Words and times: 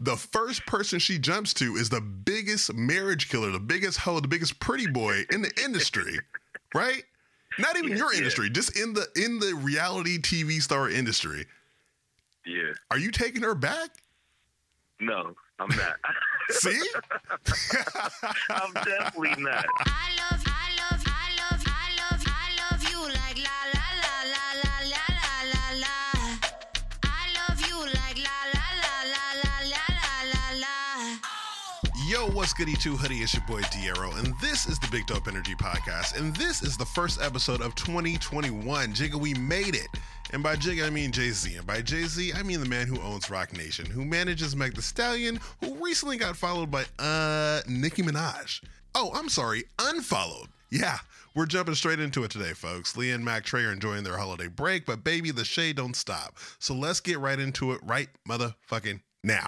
the 0.00 0.16
first 0.16 0.64
person 0.66 0.98
she 0.98 1.18
jumps 1.18 1.52
to 1.54 1.76
is 1.76 1.88
the 1.90 2.00
biggest 2.00 2.72
marriage 2.74 3.28
killer, 3.28 3.50
the 3.50 3.60
biggest 3.60 3.98
hoe, 3.98 4.18
the 4.20 4.28
biggest 4.28 4.58
pretty 4.58 4.86
boy 4.86 5.24
in 5.30 5.42
the 5.42 5.50
industry, 5.62 6.18
right? 6.74 7.02
Not 7.58 7.76
even 7.76 7.90
Yeah, 7.90 7.96
your 7.98 8.12
yeah. 8.12 8.18
industry, 8.18 8.48
just 8.50 8.76
in 8.78 8.94
the 8.94 9.06
in 9.16 9.38
the 9.38 9.54
reality 9.54 10.18
TV 10.18 10.62
star 10.62 10.88
industry. 10.88 11.46
Yeah. 12.46 12.72
Are 12.90 12.98
you 12.98 13.10
taking 13.10 13.42
her 13.42 13.54
back? 13.54 13.90
No, 15.00 15.34
I'm 15.58 15.68
not. 15.68 15.96
See? 16.50 16.80
I'm 18.48 18.72
definitely 18.72 19.34
not. 19.42 19.66
I 19.80 20.10
love, 20.30 20.42
I 20.46 20.68
love, 20.90 21.02
I 21.06 21.28
love, 21.36 21.62
I 21.66 21.88
love, 22.00 22.24
I 22.26 22.48
love 22.70 22.90
you 22.90 23.00
like 23.02 23.38
la 23.38 23.59
what's 32.40 32.54
goody 32.54 32.74
two 32.74 32.96
hoodie? 32.96 33.18
It's 33.18 33.34
your 33.34 33.42
boy 33.46 33.60
Dearrow, 33.64 34.18
and 34.18 34.32
this 34.40 34.66
is 34.66 34.78
the 34.78 34.88
Big 34.90 35.06
Dope 35.06 35.28
Energy 35.28 35.54
Podcast, 35.54 36.18
and 36.18 36.34
this 36.36 36.62
is 36.62 36.74
the 36.74 36.86
first 36.86 37.20
episode 37.20 37.60
of 37.60 37.74
2021. 37.74 38.94
Jigga, 38.94 39.16
we 39.16 39.34
made 39.34 39.74
it. 39.74 39.88
And 40.32 40.42
by 40.42 40.56
Jigga, 40.56 40.86
I 40.86 40.88
mean 40.88 41.12
Jay 41.12 41.32
Z. 41.32 41.56
And 41.56 41.66
by 41.66 41.82
Jay 41.82 42.04
Z, 42.04 42.32
I 42.34 42.42
mean 42.42 42.60
the 42.60 42.66
man 42.66 42.86
who 42.86 42.98
owns 43.02 43.28
Roc 43.28 43.52
Nation, 43.52 43.84
who 43.84 44.06
manages 44.06 44.56
Meg 44.56 44.74
Thee 44.74 44.80
Stallion, 44.80 45.38
who 45.62 45.74
recently 45.84 46.16
got 46.16 46.34
followed 46.34 46.70
by, 46.70 46.86
uh, 46.98 47.60
Nicki 47.68 48.00
Minaj. 48.00 48.64
Oh, 48.94 49.10
I'm 49.14 49.28
sorry, 49.28 49.64
unfollowed. 49.78 50.48
Yeah, 50.70 50.96
we're 51.34 51.44
jumping 51.44 51.74
straight 51.74 52.00
into 52.00 52.24
it 52.24 52.30
today, 52.30 52.54
folks. 52.54 52.96
Lee 52.96 53.10
and 53.10 53.22
Mac 53.22 53.44
Trey 53.44 53.64
are 53.64 53.72
enjoying 53.72 54.02
their 54.02 54.16
holiday 54.16 54.48
break, 54.48 54.86
but 54.86 55.04
baby, 55.04 55.30
the 55.30 55.44
shade 55.44 55.76
don't 55.76 55.94
stop. 55.94 56.38
So 56.58 56.72
let's 56.72 57.00
get 57.00 57.18
right 57.18 57.38
into 57.38 57.72
it 57.72 57.80
right 57.84 58.08
motherfucking 58.26 59.02
now. 59.22 59.46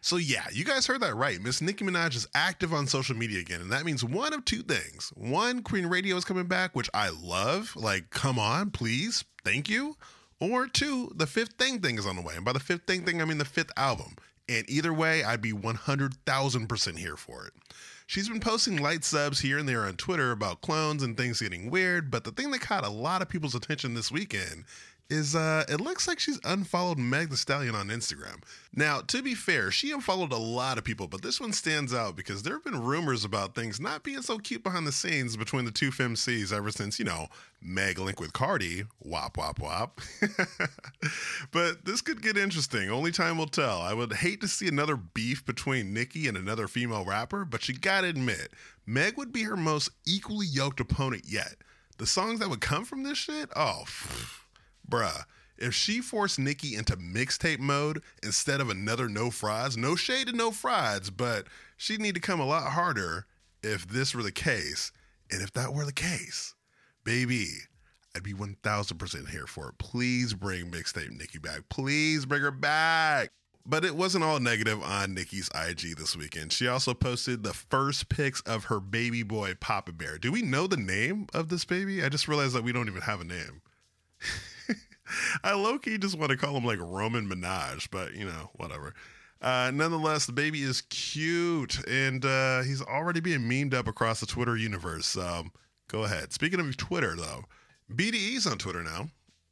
So 0.00 0.16
yeah, 0.16 0.46
you 0.52 0.64
guys 0.64 0.86
heard 0.86 1.02
that 1.02 1.14
right. 1.14 1.40
Miss 1.40 1.60
Nicki 1.60 1.84
Minaj 1.84 2.16
is 2.16 2.26
active 2.34 2.72
on 2.72 2.86
social 2.86 3.16
media 3.16 3.40
again, 3.40 3.60
and 3.60 3.70
that 3.70 3.84
means 3.84 4.02
one 4.02 4.32
of 4.32 4.44
two 4.44 4.62
things. 4.62 5.12
One, 5.14 5.62
Queen 5.62 5.86
Radio 5.86 6.16
is 6.16 6.24
coming 6.24 6.46
back, 6.46 6.74
which 6.74 6.88
I 6.94 7.10
love. 7.10 7.76
Like, 7.76 8.10
come 8.10 8.38
on, 8.38 8.70
please, 8.70 9.24
thank 9.44 9.68
you. 9.68 9.96
Or 10.40 10.66
two, 10.66 11.12
the 11.14 11.26
fifth 11.26 11.52
thing 11.58 11.80
thing 11.80 11.98
is 11.98 12.06
on 12.06 12.16
the 12.16 12.22
way, 12.22 12.34
and 12.34 12.44
by 12.44 12.52
the 12.54 12.60
fifth 12.60 12.86
thing 12.86 13.04
thing, 13.04 13.20
I 13.20 13.26
mean 13.26 13.38
the 13.38 13.44
fifth 13.44 13.72
album. 13.76 14.16
And 14.48 14.68
either 14.68 14.92
way, 14.92 15.22
I'd 15.22 15.42
be 15.42 15.52
one 15.52 15.76
hundred 15.76 16.14
thousand 16.24 16.66
percent 16.68 16.98
here 16.98 17.16
for 17.16 17.46
it. 17.46 17.52
She's 18.06 18.28
been 18.28 18.40
posting 18.40 18.82
light 18.82 19.04
subs 19.04 19.38
here 19.38 19.58
and 19.58 19.68
there 19.68 19.82
on 19.82 19.94
Twitter 19.94 20.32
about 20.32 20.62
clones 20.62 21.04
and 21.04 21.16
things 21.16 21.40
getting 21.40 21.70
weird, 21.70 22.10
but 22.10 22.24
the 22.24 22.32
thing 22.32 22.50
that 22.50 22.60
caught 22.60 22.84
a 22.84 22.90
lot 22.90 23.22
of 23.22 23.28
people's 23.28 23.54
attention 23.54 23.94
this 23.94 24.10
weekend 24.10 24.64
is 25.10 25.34
uh 25.34 25.64
it 25.68 25.80
looks 25.80 26.06
like 26.06 26.18
she's 26.18 26.40
unfollowed 26.44 26.98
Meg 26.98 27.30
Thee 27.30 27.36
Stallion 27.36 27.74
on 27.74 27.88
Instagram. 27.88 28.42
Now, 28.74 29.00
to 29.00 29.22
be 29.22 29.34
fair, 29.34 29.70
she 29.70 29.90
unfollowed 29.90 30.32
a 30.32 30.38
lot 30.38 30.78
of 30.78 30.84
people, 30.84 31.08
but 31.08 31.22
this 31.22 31.40
one 31.40 31.52
stands 31.52 31.92
out 31.92 32.14
because 32.14 32.42
there 32.42 32.54
have 32.54 32.64
been 32.64 32.82
rumors 32.82 33.24
about 33.24 33.54
things 33.54 33.80
not 33.80 34.04
being 34.04 34.22
so 34.22 34.38
cute 34.38 34.62
behind 34.62 34.86
the 34.86 34.92
scenes 34.92 35.36
between 35.36 35.64
the 35.64 35.72
two 35.72 35.90
femcs 35.90 36.52
ever 36.52 36.70
since, 36.70 36.98
you 36.98 37.04
know, 37.04 37.26
Meg 37.60 37.98
linked 37.98 38.20
with 38.20 38.32
Cardi, 38.32 38.84
wop 39.00 39.36
wop 39.36 39.58
wop. 39.58 40.00
but 41.52 41.84
this 41.84 42.00
could 42.00 42.22
get 42.22 42.36
interesting. 42.36 42.90
Only 42.90 43.10
time 43.10 43.36
will 43.36 43.46
tell. 43.46 43.80
I 43.80 43.92
would 43.92 44.12
hate 44.12 44.40
to 44.42 44.48
see 44.48 44.68
another 44.68 44.96
beef 44.96 45.44
between 45.44 45.92
Nicki 45.92 46.28
and 46.28 46.36
another 46.36 46.68
female 46.68 47.04
rapper, 47.04 47.44
but 47.44 47.68
you 47.68 47.74
gotta 47.74 48.06
admit, 48.06 48.52
Meg 48.86 49.16
would 49.16 49.32
be 49.32 49.42
her 49.42 49.56
most 49.56 49.90
equally 50.06 50.46
yoked 50.46 50.80
opponent 50.80 51.24
yet. 51.26 51.56
The 51.98 52.06
songs 52.06 52.38
that 52.40 52.48
would 52.48 52.62
come 52.62 52.84
from 52.84 53.02
this 53.02 53.18
shit, 53.18 53.50
oh, 53.54 53.84
bruh. 54.90 55.24
If 55.56 55.74
she 55.74 56.00
forced 56.00 56.38
Nicki 56.38 56.74
into 56.74 56.96
mixtape 56.96 57.58
mode 57.58 58.02
instead 58.22 58.60
of 58.60 58.70
another 58.70 59.08
No 59.08 59.30
Frauds, 59.30 59.76
no 59.76 59.94
shade 59.94 60.28
to 60.28 60.32
No 60.32 60.50
Frauds, 60.50 61.10
but 61.10 61.46
she'd 61.76 62.00
need 62.00 62.14
to 62.14 62.20
come 62.20 62.40
a 62.40 62.46
lot 62.46 62.72
harder 62.72 63.26
if 63.62 63.86
this 63.86 64.14
were 64.14 64.22
the 64.22 64.32
case. 64.32 64.90
And 65.30 65.42
if 65.42 65.52
that 65.52 65.74
were 65.74 65.84
the 65.84 65.92
case, 65.92 66.54
baby, 67.04 67.46
I'd 68.16 68.22
be 68.22 68.32
1000% 68.32 69.28
here 69.28 69.46
for 69.46 69.68
it. 69.68 69.78
Please 69.78 70.32
bring 70.34 70.70
mixtape 70.70 71.10
Nicki 71.10 71.38
back. 71.38 71.68
Please 71.68 72.26
bring 72.26 72.42
her 72.42 72.50
back. 72.50 73.30
But 73.66 73.84
it 73.84 73.94
wasn't 73.94 74.24
all 74.24 74.40
negative 74.40 74.82
on 74.82 75.14
Nicki's 75.14 75.50
IG 75.54 75.96
this 75.96 76.16
weekend. 76.16 76.52
She 76.52 76.66
also 76.66 76.94
posted 76.94 77.42
the 77.42 77.52
first 77.52 78.08
pics 78.08 78.40
of 78.40 78.64
her 78.64 78.80
baby 78.80 79.22
boy, 79.22 79.54
Papa 79.60 79.92
Bear. 79.92 80.16
Do 80.16 80.32
we 80.32 80.40
know 80.40 80.66
the 80.66 80.78
name 80.78 81.26
of 81.34 81.50
this 81.50 81.66
baby? 81.66 82.02
I 82.02 82.08
just 82.08 82.26
realized 82.26 82.54
that 82.54 82.64
we 82.64 82.72
don't 82.72 82.88
even 82.88 83.02
have 83.02 83.20
a 83.20 83.24
name. 83.24 83.60
I 85.44 85.54
low 85.54 85.78
key 85.78 85.98
just 85.98 86.18
want 86.18 86.30
to 86.30 86.36
call 86.36 86.56
him 86.56 86.64
like 86.64 86.78
Roman 86.80 87.28
Minaj, 87.28 87.88
but 87.90 88.14
you 88.14 88.24
know, 88.24 88.50
whatever. 88.54 88.94
Uh, 89.40 89.70
nonetheless, 89.72 90.26
the 90.26 90.32
baby 90.32 90.62
is 90.62 90.82
cute 90.90 91.78
and 91.88 92.24
uh, 92.24 92.62
he's 92.62 92.82
already 92.82 93.20
being 93.20 93.40
memed 93.40 93.72
up 93.72 93.88
across 93.88 94.20
the 94.20 94.26
Twitter 94.26 94.56
universe. 94.56 95.06
So 95.06 95.44
go 95.88 96.04
ahead. 96.04 96.32
Speaking 96.32 96.60
of 96.60 96.76
Twitter, 96.76 97.16
though, 97.16 97.44
BDE's 97.90 98.46
on 98.46 98.58
Twitter 98.58 98.82
now. 98.82 99.08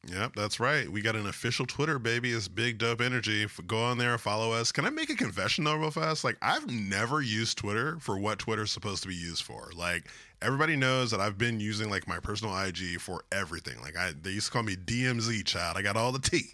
Yep, 0.06 0.36
that's 0.36 0.60
right. 0.60 0.88
We 0.88 1.02
got 1.02 1.16
an 1.16 1.26
official 1.26 1.66
Twitter, 1.66 1.98
baby. 1.98 2.30
It's 2.30 2.48
Big 2.48 2.78
Dope 2.78 3.00
Energy. 3.00 3.46
Go 3.66 3.82
on 3.82 3.98
there, 3.98 4.16
follow 4.16 4.52
us. 4.52 4.70
Can 4.72 4.86
I 4.86 4.90
make 4.90 5.10
a 5.10 5.16
confession 5.16 5.64
though, 5.64 5.74
real 5.74 5.90
fast? 5.90 6.24
Like, 6.24 6.38
I've 6.40 6.70
never 6.70 7.20
used 7.20 7.58
Twitter 7.58 7.98
for 8.00 8.16
what 8.16 8.38
Twitter's 8.38 8.70
supposed 8.70 9.02
to 9.02 9.08
be 9.08 9.14
used 9.14 9.42
for. 9.42 9.70
Like, 9.76 10.08
everybody 10.40 10.76
knows 10.76 11.10
that 11.10 11.20
I've 11.20 11.36
been 11.36 11.60
using 11.60 11.90
like 11.90 12.06
my 12.06 12.20
personal 12.20 12.56
IG 12.56 13.00
for 13.00 13.24
everything. 13.32 13.80
Like, 13.82 13.96
I 13.96 14.12
they 14.22 14.30
used 14.30 14.46
to 14.46 14.52
call 14.52 14.62
me 14.62 14.76
DMZ 14.76 15.44
child. 15.44 15.76
I 15.76 15.82
got 15.82 15.96
all 15.96 16.12
the 16.12 16.20
tea. 16.20 16.52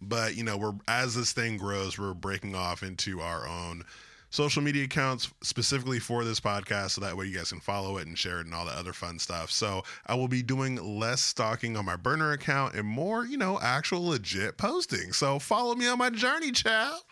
But 0.00 0.36
you 0.36 0.44
know, 0.44 0.56
we're 0.56 0.74
as 0.86 1.14
this 1.14 1.32
thing 1.32 1.56
grows, 1.56 1.98
we're 1.98 2.14
breaking 2.14 2.54
off 2.54 2.82
into 2.82 3.20
our 3.20 3.48
own 3.48 3.84
social 4.32 4.62
media 4.62 4.84
accounts 4.84 5.30
specifically 5.42 5.98
for 5.98 6.24
this 6.24 6.40
podcast 6.40 6.92
so 6.92 7.02
that 7.02 7.16
way 7.16 7.26
you 7.26 7.36
guys 7.36 7.50
can 7.50 7.60
follow 7.60 7.98
it 7.98 8.06
and 8.06 8.18
share 8.18 8.40
it 8.40 8.46
and 8.46 8.54
all 8.54 8.64
the 8.64 8.72
other 8.72 8.94
fun 8.94 9.18
stuff. 9.18 9.50
So 9.50 9.82
I 10.06 10.14
will 10.14 10.26
be 10.26 10.42
doing 10.42 10.76
less 10.98 11.20
stalking 11.20 11.76
on 11.76 11.84
my 11.84 11.96
burner 11.96 12.32
account 12.32 12.74
and 12.74 12.86
more, 12.86 13.26
you 13.26 13.36
know, 13.36 13.60
actual 13.60 14.06
legit 14.06 14.56
posting. 14.56 15.12
So 15.12 15.38
follow 15.38 15.74
me 15.74 15.86
on 15.86 15.98
my 15.98 16.08
journey, 16.08 16.50
child. 16.50 17.02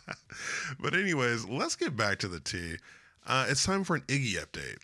but 0.80 0.94
anyways, 0.94 1.48
let's 1.48 1.74
get 1.74 1.96
back 1.96 2.18
to 2.20 2.28
the 2.28 2.40
tea. 2.40 2.76
Uh, 3.26 3.46
it's 3.48 3.64
time 3.64 3.82
for 3.82 3.96
an 3.96 4.02
Iggy 4.02 4.34
update. 4.34 4.78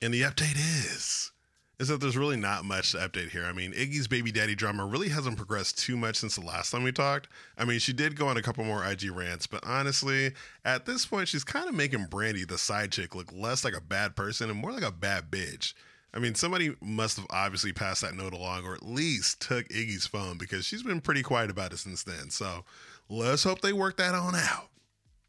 And 0.00 0.14
the 0.14 0.22
update 0.22 0.56
is 0.56 1.30
is 1.78 1.88
that 1.88 2.00
there's 2.00 2.16
really 2.16 2.36
not 2.36 2.64
much 2.64 2.92
to 2.92 2.98
update 2.98 3.30
here. 3.30 3.44
I 3.44 3.52
mean, 3.52 3.72
Iggy's 3.72 4.08
baby 4.08 4.32
daddy 4.32 4.54
drama 4.54 4.86
really 4.86 5.10
hasn't 5.10 5.36
progressed 5.36 5.78
too 5.78 5.96
much 5.96 6.16
since 6.16 6.36
the 6.36 6.44
last 6.44 6.70
time 6.70 6.84
we 6.84 6.92
talked. 6.92 7.28
I 7.58 7.64
mean, 7.64 7.78
she 7.78 7.92
did 7.92 8.16
go 8.16 8.28
on 8.28 8.38
a 8.38 8.42
couple 8.42 8.64
more 8.64 8.84
IG 8.84 9.10
rants, 9.10 9.46
but 9.46 9.64
honestly, 9.66 10.32
at 10.64 10.86
this 10.86 11.04
point, 11.04 11.28
she's 11.28 11.44
kind 11.44 11.68
of 11.68 11.74
making 11.74 12.06
Brandy, 12.06 12.44
the 12.44 12.56
side 12.56 12.92
chick, 12.92 13.14
look 13.14 13.30
less 13.32 13.62
like 13.62 13.76
a 13.76 13.80
bad 13.80 14.16
person 14.16 14.48
and 14.48 14.58
more 14.58 14.72
like 14.72 14.84
a 14.84 14.90
bad 14.90 15.30
bitch. 15.30 15.74
I 16.14 16.18
mean, 16.18 16.34
somebody 16.34 16.74
must 16.80 17.18
have 17.18 17.26
obviously 17.28 17.74
passed 17.74 18.00
that 18.00 18.14
note 18.14 18.32
along 18.32 18.64
or 18.64 18.74
at 18.74 18.82
least 18.82 19.42
took 19.42 19.68
Iggy's 19.68 20.06
phone 20.06 20.38
because 20.38 20.64
she's 20.64 20.82
been 20.82 21.02
pretty 21.02 21.22
quiet 21.22 21.50
about 21.50 21.74
it 21.74 21.78
since 21.78 22.04
then. 22.04 22.30
So 22.30 22.64
let's 23.10 23.44
hope 23.44 23.60
they 23.60 23.74
work 23.74 23.98
that 23.98 24.14
on 24.14 24.34
out. 24.34 24.70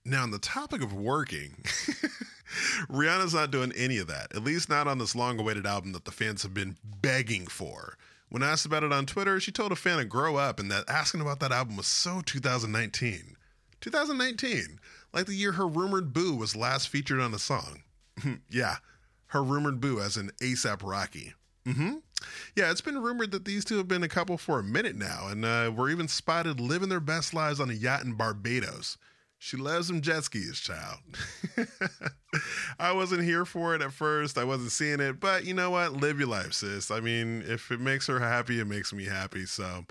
Now, 0.06 0.24
on 0.24 0.31
the 0.31 0.40
topic 0.40 0.81
of 0.81 0.94
working, 0.94 1.62
Rihanna's 2.89 3.33
not 3.33 3.51
doing 3.51 3.71
any 3.75 3.97
of 3.97 4.07
that, 4.07 4.35
at 4.35 4.43
least 4.43 4.69
not 4.69 4.88
on 4.88 4.97
this 4.97 5.15
long 5.15 5.39
awaited 5.39 5.65
album 5.65 5.93
that 5.93 6.05
the 6.05 6.11
fans 6.11 6.43
have 6.43 6.53
been 6.53 6.77
begging 6.83 7.47
for. 7.47 7.97
When 8.29 8.43
asked 8.43 8.65
about 8.65 8.83
it 8.83 8.91
on 8.91 9.05
Twitter, 9.05 9.39
she 9.39 9.51
told 9.51 9.71
a 9.71 9.75
fan 9.75 9.99
to 9.99 10.05
grow 10.05 10.35
up 10.35 10.59
and 10.59 10.69
that 10.71 10.89
asking 10.89 11.21
about 11.21 11.39
that 11.39 11.51
album 11.51 11.77
was 11.77 11.87
so 11.87 12.21
2019. 12.25 13.37
2019, 13.79 14.79
like 15.13 15.27
the 15.27 15.35
year 15.35 15.53
her 15.53 15.67
rumored 15.67 16.11
boo 16.11 16.35
was 16.35 16.55
last 16.55 16.89
featured 16.89 17.19
on 17.19 17.33
a 17.33 17.39
song. 17.39 17.83
yeah, 18.49 18.77
her 19.27 19.43
rumored 19.43 19.79
boo 19.79 19.99
as 19.99 20.17
an 20.17 20.31
ASAP 20.41 20.81
Rocky. 20.83 21.33
Mm-hmm. 21.66 21.95
Yeah, 22.55 22.71
it's 22.71 22.81
been 22.81 23.01
rumored 23.01 23.31
that 23.31 23.45
these 23.45 23.63
two 23.63 23.77
have 23.77 23.87
been 23.87 24.03
a 24.03 24.07
couple 24.07 24.37
for 24.37 24.59
a 24.59 24.63
minute 24.63 24.95
now, 24.95 25.27
and 25.27 25.45
uh, 25.45 25.71
were 25.75 25.89
even 25.89 26.07
spotted 26.07 26.59
living 26.59 26.89
their 26.89 26.99
best 26.99 27.33
lives 27.33 27.59
on 27.59 27.69
a 27.69 27.73
yacht 27.73 28.03
in 28.03 28.13
Barbados. 28.13 28.97
She 29.39 29.55
loves 29.55 29.87
them 29.87 30.01
jet 30.01 30.23
skis, 30.23 30.59
child. 30.59 30.99
I 32.79 32.91
wasn't 32.91 33.23
here 33.23 33.45
for 33.45 33.75
it 33.75 33.81
at 33.81 33.93
first. 33.93 34.37
I 34.37 34.43
wasn't 34.43 34.72
seeing 34.72 34.99
it, 34.99 35.19
but 35.19 35.45
you 35.45 35.53
know 35.53 35.69
what? 35.69 35.93
Live 35.93 36.19
your 36.19 36.28
life, 36.28 36.53
sis. 36.53 36.89
I 36.89 36.99
mean, 36.99 37.43
if 37.47 37.72
it 37.72 37.79
makes 37.79 38.07
her 38.07 38.19
happy, 38.19 38.59
it 38.59 38.66
makes 38.66 38.91
me 38.91 39.05
happy. 39.05 39.45
So 39.45 39.85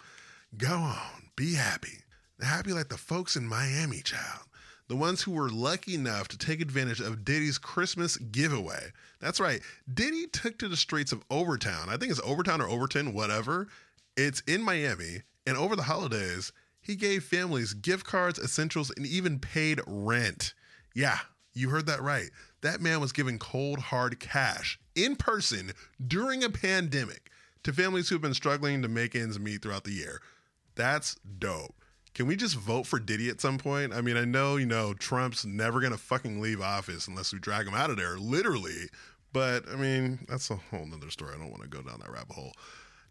go 0.59 0.75
on, 0.75 1.31
be 1.37 1.55
happy. 1.55 2.01
Happy 2.41 2.73
like 2.73 2.89
the 2.89 2.99
folks 2.99 3.37
in 3.37 3.47
Miami, 3.47 4.01
child. 4.03 4.47
The 4.89 4.97
ones 4.97 5.23
who 5.23 5.33
were 5.33 5.49
lucky 5.49 5.95
enough 5.95 6.29
to 6.29 6.39
take 6.39 6.61
advantage 6.61 7.01
of 7.01 7.25
Diddy's 7.25 7.59
Christmas 7.59 8.17
giveaway. 8.17 8.93
That's 9.21 9.41
right. 9.41 9.61
Diddy 9.93 10.27
took 10.29 10.59
to 10.59 10.69
the 10.69 10.77
streets 10.77 11.13
of 11.13 11.25
Overtown. 11.31 11.89
I 11.89 11.97
think 11.97 12.11
it's 12.11 12.23
Overtown 12.23 12.61
or 12.61 12.69
Overton, 12.69 13.13
whatever. 13.13 13.69
It's 14.17 14.41
in 14.43 14.63
Miami. 14.63 15.23
And 15.47 15.57
over 15.57 15.77
the 15.77 15.83
holidays, 15.83 16.53
he 16.87 16.95
gave 16.95 17.25
families 17.25 17.75
gift 17.75 18.07
cards, 18.07 18.39
essentials, 18.39 18.93
and 18.97 19.05
even 19.05 19.41
paid 19.41 19.81
rent. 19.87 20.55
Yeah, 20.95 21.19
you 21.53 21.71
heard 21.71 21.87
that 21.87 22.01
right. 22.01 22.31
That 22.61 22.81
man 22.81 23.01
was 23.01 23.13
giving 23.13 23.39
cold, 23.39 23.79
hard 23.79 24.21
cash 24.21 24.79
in 24.95 25.17
person 25.17 25.73
during 26.07 26.45
a 26.45 26.51
pandemic 26.51 27.31
to 27.65 27.73
families 27.73 28.09
who've 28.09 28.21
been 28.21 28.35
struggling 28.35 28.83
to 28.83 28.89
make 28.89 29.17
ends 29.17 29.39
meet 29.39 29.63
throughout 29.63 29.85
the 29.85 29.93
year. 29.93 30.23
That's 30.77 31.17
dope. 31.39 31.75
Can 32.15 32.27
we 32.27 32.37
just 32.37 32.57
vote 32.57 32.87
for 32.87 32.99
Diddy 32.99 33.29
at 33.29 33.41
some 33.41 33.59
point? 33.59 33.93
I 33.93 34.01
mean, 34.01 34.17
I 34.17 34.25
know, 34.25 34.57
you 34.57 34.67
know, 34.67 34.95
Trump's 34.95 35.45
never 35.45 35.81
going 35.81 35.93
to 35.93 35.99
fucking 35.99 36.41
leave 36.41 36.61
office 36.61 37.09
unless 37.09 37.33
we 37.33 37.41
drag 37.41 37.67
him 37.67 37.75
out 37.75 37.91
of 37.91 37.97
there, 37.97 38.17
literally. 38.17 38.89
But 39.33 39.69
I 39.69 39.75
mean, 39.75 40.21
that's 40.29 40.51
a 40.51 40.57
whole 40.57 40.87
nother 40.87 41.11
story. 41.11 41.35
I 41.35 41.39
don't 41.39 41.51
want 41.51 41.63
to 41.63 41.69
go 41.69 41.83
down 41.83 42.01
that 42.01 42.11
rabbit 42.11 42.37
hole. 42.37 42.53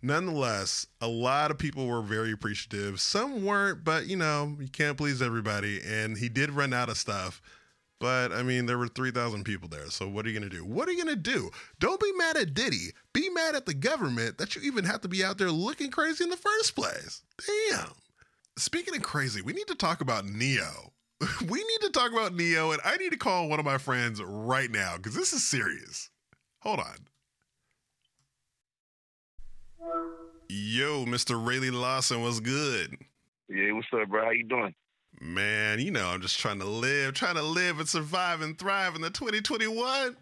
Nonetheless, 0.02 0.88
a 1.02 1.08
lot 1.08 1.52
of 1.52 1.58
people 1.58 1.88
were 1.88 2.02
very 2.02 2.32
appreciative. 2.32 3.00
Some 3.00 3.44
weren't, 3.44 3.84
but 3.84 4.08
you 4.08 4.16
know, 4.16 4.56
you 4.60 4.68
can't 4.68 4.98
please 4.98 5.22
everybody. 5.22 5.82
And 5.86 6.18
he 6.18 6.30
did 6.30 6.52
run 6.52 6.74
out 6.74 6.90
of 6.90 6.98
stuff. 6.98 7.42
But 8.00 8.32
I 8.32 8.44
mean, 8.44 8.66
there 8.66 8.78
were 8.78 8.88
3,000 8.88 9.44
people 9.46 9.70
there. 9.70 9.90
So 9.90 10.08
what 10.08 10.26
are 10.26 10.30
you 10.30 10.38
going 10.38 10.50
to 10.50 10.56
do? 10.56 10.66
What 10.66 10.88
are 10.88 10.92
you 10.92 11.04
going 11.04 11.16
to 11.16 11.22
do? 11.22 11.50
Don't 11.80 12.00
be 12.00 12.12
mad 12.18 12.38
at 12.38 12.54
Diddy. 12.54 12.90
Be 13.14 13.30
mad 13.30 13.56
at 13.56 13.66
the 13.66 13.74
government 13.74 14.38
that 14.38 14.56
you 14.56 14.62
even 14.64 14.84
have 14.86 15.02
to 15.02 15.08
be 15.08 15.24
out 15.24 15.38
there 15.38 15.52
looking 15.52 15.92
crazy 15.92 16.24
in 16.24 16.30
the 16.30 16.38
first 16.38 16.76
place. 16.76 17.22
Damn. 17.70 17.94
Speaking 18.58 18.96
of 18.96 19.02
crazy, 19.02 19.42
we 19.42 19.54
need 19.54 19.68
to 19.68 19.76
talk 19.76 20.02
about 20.02 20.26
Ne-Yo. 20.26 20.94
we 21.50 21.58
need 21.58 21.82
to 21.82 21.90
talk 21.92 22.12
about 22.12 22.36
Ne-Yo, 22.36 22.72
and 22.72 22.82
I 22.84 22.98
need 22.98 23.12
to 23.12 23.18
call 23.18 23.48
one 23.48 23.60
of 23.60 23.66
my 23.66 23.78
friends 23.78 24.22
right 24.22 24.70
now 24.70 24.98
because 24.98 25.16
this 25.16 25.34
is 25.34 25.44
serious. 25.44 26.10
Hold 26.60 26.80
on. 26.80 27.08
Yo, 30.48 31.06
Mr. 31.06 31.44
Railey 31.44 31.72
Lawson, 31.72 32.22
what's 32.22 32.40
good? 32.40 32.98
Yeah, 33.50 33.72
what's 33.72 33.88
up, 33.94 34.10
bro? 34.10 34.26
How 34.26 34.32
you 34.32 34.44
doing? 34.44 34.74
Man, 35.20 35.80
you 35.80 35.92
know, 35.92 36.08
I'm 36.08 36.22
just 36.22 36.40
trying 36.40 36.60
to 36.60 36.66
live, 36.66 37.14
trying 37.14 37.36
to 37.36 37.44
live 37.44 37.80
and 37.80 37.88
survive 37.88 38.42
and 38.42 38.58
thrive 38.58 38.96
in 38.96 39.02
the 39.02 39.10
2021. 39.10 40.16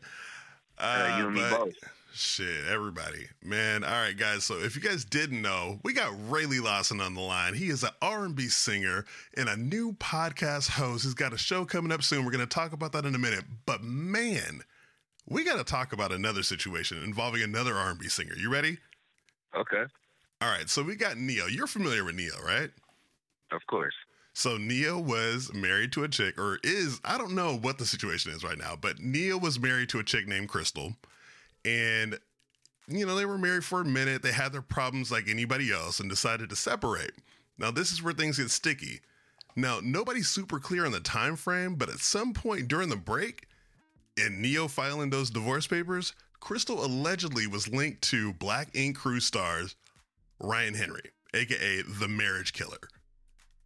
Uh, 0.77 1.15
you 1.17 1.27
and 1.27 1.35
me 1.35 1.41
both. 1.49 1.73
Shit, 2.13 2.67
everybody. 2.69 3.25
Man, 3.43 3.83
all 3.83 3.89
right, 3.89 4.15
guys. 4.15 4.43
So 4.43 4.59
if 4.59 4.75
you 4.75 4.81
guys 4.81 5.03
didn't 5.03 5.41
know, 5.41 5.79
we 5.83 5.93
got 5.93 6.13
Railey 6.29 6.59
Lawson 6.59 7.01
on 7.01 7.15
the 7.15 7.21
line. 7.21 7.55
He 7.55 7.69
is 7.69 7.83
an 7.83 7.89
R&B 8.03 8.49
singer 8.49 9.05
and 9.35 9.49
a 9.49 9.57
new 9.57 9.93
podcast 9.93 10.69
host. 10.69 11.05
He's 11.05 11.15
got 11.15 11.33
a 11.33 11.37
show 11.39 11.65
coming 11.65 11.91
up 11.91 12.03
soon. 12.03 12.23
We're 12.23 12.31
going 12.31 12.47
to 12.47 12.55
talk 12.55 12.71
about 12.71 12.91
that 12.91 13.05
in 13.05 13.15
a 13.15 13.19
minute. 13.19 13.45
But 13.65 13.83
man, 13.83 14.61
we 15.27 15.43
got 15.43 15.57
to 15.57 15.63
talk 15.63 15.91
about 15.91 16.11
another 16.11 16.43
situation 16.43 17.01
involving 17.03 17.41
another 17.41 17.73
R&B 17.73 18.07
singer. 18.09 18.35
You 18.37 18.51
ready? 18.51 18.77
Okay, 19.55 19.83
All 20.41 20.49
right. 20.49 20.67
So 20.69 20.81
we 20.83 20.95
got 20.95 21.17
Ne-Yo. 21.17 21.45
You're 21.47 21.67
familiar 21.67 22.03
with 22.03 22.15
Ne-Yo, 22.15 22.41
right? 22.45 22.69
of 23.51 23.61
course. 23.67 23.93
So 24.33 24.57
Ne-Yo 24.57 24.99
was 24.99 25.53
married 25.53 25.91
to 25.91 26.03
a 26.03 26.07
chick, 26.07 26.39
or 26.39 26.57
is 26.63 26.99
I 27.05 27.17
don't 27.19 27.35
know 27.35 27.55
what 27.55 27.77
the 27.77 27.85
situation 27.85 28.31
is 28.31 28.43
right 28.43 28.57
now, 28.57 28.75
but 28.75 28.99
Ne-Yo 28.99 29.37
was 29.37 29.59
married 29.59 29.89
to 29.89 29.99
a 29.99 30.03
chick 30.03 30.27
named 30.27 30.49
Crystal, 30.49 30.93
and 31.63 32.17
you 32.87 33.05
know 33.05 33.15
they 33.15 33.25
were 33.25 33.37
married 33.37 33.63
for 33.63 33.81
a 33.81 33.85
minute. 33.85 34.23
They 34.23 34.31
had 34.31 34.51
their 34.51 34.63
problems 34.63 35.11
like 35.11 35.29
anybody 35.29 35.71
else, 35.71 35.99
and 35.99 36.09
decided 36.09 36.49
to 36.49 36.55
separate. 36.55 37.11
Now 37.59 37.69
this 37.69 37.91
is 37.91 38.01
where 38.01 38.13
things 38.13 38.39
get 38.39 38.49
sticky. 38.49 39.01
Now 39.55 39.79
nobody's 39.83 40.29
super 40.29 40.59
clear 40.59 40.85
on 40.85 40.91
the 40.93 40.99
time 40.99 41.35
frame, 41.35 41.75
but 41.75 41.89
at 41.89 41.99
some 41.99 42.33
point 42.33 42.67
during 42.67 42.89
the 42.89 42.95
break, 42.95 43.47
in 44.17 44.41
Ne-Yo 44.41 44.67
filing 44.67 45.11
those 45.11 45.29
divorce 45.29 45.67
papers, 45.67 46.13
Crystal 46.43 46.83
allegedly 46.83 47.47
was 47.47 47.69
linked 47.69 48.01
to 48.01 48.33
Black 48.33 48.67
Ink 48.73 48.97
crew 48.97 49.21
stars 49.21 49.77
Ryan 50.41 50.73
Henry, 50.73 51.11
aka 51.33 51.83
the 51.83 52.09
Marriage 52.09 52.51
Killer, 52.51 52.89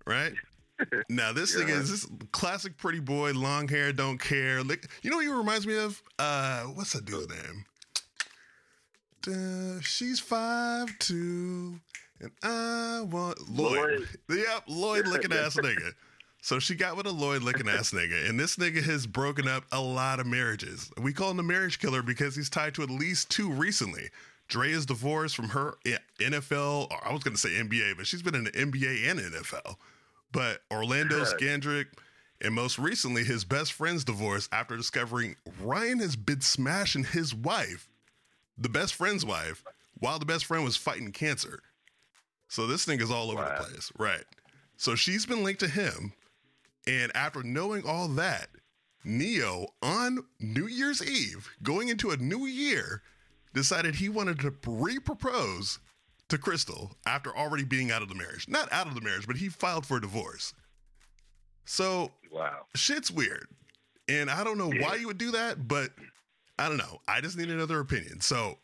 right? 0.06 0.34
Now 1.10 1.34
this 1.34 1.56
thing 1.56 1.70
is 1.70 1.90
this 1.90 2.08
classic 2.32 2.78
pretty 2.78 3.00
boy, 3.00 3.32
long 3.32 3.68
hair, 3.68 3.92
don't 3.92 4.20
care. 4.20 4.64
Like, 4.64 4.88
you 5.02 5.10
know 5.10 5.18
what 5.18 5.26
he 5.26 5.32
reminds 5.32 5.66
me 5.66 5.76
of? 5.76 6.00
Uh, 6.20 6.66
what's 6.66 6.94
that 6.94 7.04
dude's 7.04 7.30
name? 7.30 7.66
Uh, 9.28 9.82
she's 9.82 10.20
five 10.20 10.88
two, 11.00 11.80
and 12.20 12.32
I 12.44 13.02
want 13.02 13.50
Lloyd. 13.50 14.08
Yep, 14.30 14.64
Lloyd 14.68 15.08
looking 15.08 15.34
ass 15.34 15.56
nigga. 15.56 15.94
So 16.42 16.60
she 16.60 16.76
got 16.76 16.96
with 16.96 17.08
a 17.08 17.12
Lloyd 17.12 17.42
looking 17.44 17.68
ass 17.68 17.92
nigga, 17.92 18.30
and 18.30 18.40
this 18.40 18.56
nigga 18.56 18.82
has 18.84 19.06
broken 19.06 19.48
up 19.48 19.66
a 19.72 19.82
lot 19.82 20.20
of 20.20 20.28
marriages. 20.28 20.90
We 21.02 21.12
call 21.12 21.32
him 21.32 21.38
the 21.38 21.44
marriage 21.44 21.80
killer 21.80 22.02
because 22.02 22.36
he's 22.36 22.50
tied 22.50 22.74
to 22.76 22.84
at 22.84 22.90
least 22.90 23.30
two 23.30 23.50
recently. 23.52 24.10
Dre 24.48 24.72
is 24.72 24.86
divorced 24.86 25.36
from 25.36 25.50
her 25.50 25.76
NFL, 26.20 26.90
or 26.90 27.06
I 27.06 27.12
was 27.12 27.22
going 27.24 27.34
to 27.36 27.40
say 27.40 27.50
NBA, 27.50 27.98
but 27.98 28.08
she's 28.08 28.22
been 28.22 28.36
in 28.36 28.46
the 28.46 28.52
NBA 28.52 29.10
and 29.10 29.20
NFL. 29.20 29.76
But 30.32 30.62
Orlando. 30.72 31.26
Scandrick, 31.26 31.88
and 32.40 32.54
most 32.54 32.78
recently 32.80 33.24
his 33.26 33.44
best 33.44 33.74
friend's 33.74 34.06
divorce 34.06 34.48
after 34.54 34.78
discovering 34.78 35.36
Ryan 35.62 36.00
has 36.00 36.16
been 36.16 36.40
smashing 36.42 37.04
his 37.04 37.34
wife, 37.36 37.90
the 38.58 38.70
best 38.70 38.94
friend's 38.94 39.26
wife, 39.26 39.64
while 40.00 40.20
the 40.20 40.26
best 40.26 40.46
friend 40.46 40.64
was 40.64 40.78
fighting 40.78 41.12
cancer. 41.12 41.62
So 42.48 42.68
this 42.68 42.86
thing 42.86 43.02
is 43.02 43.12
all 43.12 43.32
over 43.32 43.42
Wow. 43.42 43.58
the 43.58 43.64
place. 43.66 43.92
Right. 43.98 44.24
So 44.78 44.96
she's 44.96 45.26
been 45.26 45.44
linked 45.44 45.60
to 45.62 45.68
him. 45.68 46.14
And 46.88 47.16
after 47.16 47.44
knowing 47.44 47.86
all 47.86 48.08
that, 48.10 48.50
Ne-Yo 49.04 49.68
on 49.82 50.26
New 50.40 50.68
Year's 50.68 51.06
Eve, 51.06 51.50
going 51.62 51.90
into 51.90 52.12
a 52.12 52.18
new 52.18 52.46
year, 52.46 53.04
decided 53.54 53.96
he 53.96 54.10
wanted 54.10 54.40
to 54.40 54.54
re 54.66 55.00
propose 55.00 55.80
to 56.30 56.38
Crystal 56.38 56.96
after 57.06 57.36
already 57.36 57.64
being 57.64 57.92
out 57.92 58.02
of 58.02 58.10
the 58.10 58.16
marriage. 58.16 58.48
Not 58.48 58.72
out 58.72 58.88
of 58.88 58.96
the 58.96 59.02
marriage, 59.02 59.28
but 59.28 59.38
he 59.38 59.50
filed 59.50 59.86
for 59.86 59.98
a 59.98 60.02
divorce. 60.02 60.54
So 61.66 62.12
Wow. 62.32 62.66
shit's 62.76 63.12
weird. 63.12 63.48
And 64.08 64.30
I 64.30 64.44
don't 64.44 64.58
know 64.58 64.72
why 64.72 64.96
you 64.96 65.08
would 65.08 65.18
do 65.18 65.32
that, 65.32 65.68
but 65.68 65.92
I 66.58 66.70
don't 66.70 66.78
know. 66.78 67.02
I 67.08 67.22
just 67.22 67.38
need 67.38 67.50
another 67.50 67.80
opinion. 67.80 68.22
So, 68.22 68.58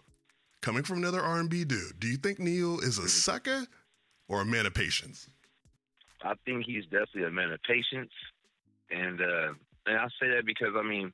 coming 0.62 0.84
from 0.84 1.00
another 1.00 1.22
R&B 1.22 1.66
dude, 1.66 2.00
do 2.00 2.08
you 2.08 2.18
think 2.18 2.40
Neil 2.40 2.80
is 2.80 2.98
a 2.98 3.02
mm-hmm. 3.02 3.08
sucker 3.10 3.68
or 4.30 4.42
a 4.42 4.46
man 4.46 4.66
of 4.66 4.74
patience? 4.74 5.28
I 6.24 6.34
think 6.46 6.66
he's 6.66 6.86
definitely 6.86 7.26
a 7.26 7.32
man 7.32 7.52
of 7.52 7.62
patience, 7.64 8.12
and 8.90 9.20
uh, 9.22 9.54
and 9.86 9.98
I 9.98 10.08
say 10.20 10.30
that 10.30 10.46
because 10.46 10.74
I 10.78 10.84
mean, 10.84 11.12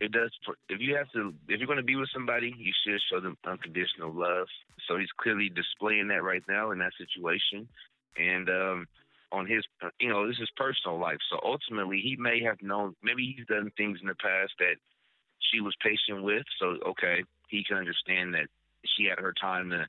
it 0.00 0.12
does. 0.12 0.30
If 0.68 0.80
you 0.80 0.96
have 0.96 1.10
to, 1.12 1.34
if 1.48 1.58
you're 1.58 1.66
going 1.66 1.78
to 1.78 1.82
be 1.82 1.96
with 1.96 2.10
somebody, 2.12 2.54
you 2.56 2.72
should 2.84 3.00
show 3.10 3.20
them 3.20 3.36
unconditional 3.46 4.12
love. 4.12 4.46
So 4.88 4.98
he's 4.98 5.12
clearly 5.18 5.48
displaying 5.48 6.08
that 6.08 6.22
right 6.22 6.42
now 6.48 6.70
in 6.70 6.78
that 6.78 6.92
situation, 6.98 7.68
and 8.16 8.48
um, 8.48 8.86
on 9.32 9.46
his, 9.46 9.64
you 10.00 10.08
know, 10.08 10.26
this 10.26 10.38
is 10.40 10.48
personal 10.56 10.98
life. 10.98 11.18
So 11.30 11.38
ultimately, 11.44 12.00
he 12.02 12.16
may 12.18 12.42
have 12.42 12.62
known. 12.62 12.94
Maybe 13.02 13.34
he's 13.36 13.46
done 13.46 13.70
things 13.76 13.98
in 14.00 14.08
the 14.08 14.14
past 14.14 14.52
that 14.58 14.76
she 15.50 15.60
was 15.60 15.74
patient 15.82 16.22
with. 16.22 16.44
So 16.58 16.76
okay, 16.90 17.24
he 17.48 17.64
can 17.64 17.78
understand 17.78 18.34
that 18.34 18.48
she 18.96 19.04
had 19.04 19.18
her 19.18 19.34
time 19.38 19.70
to, 19.70 19.86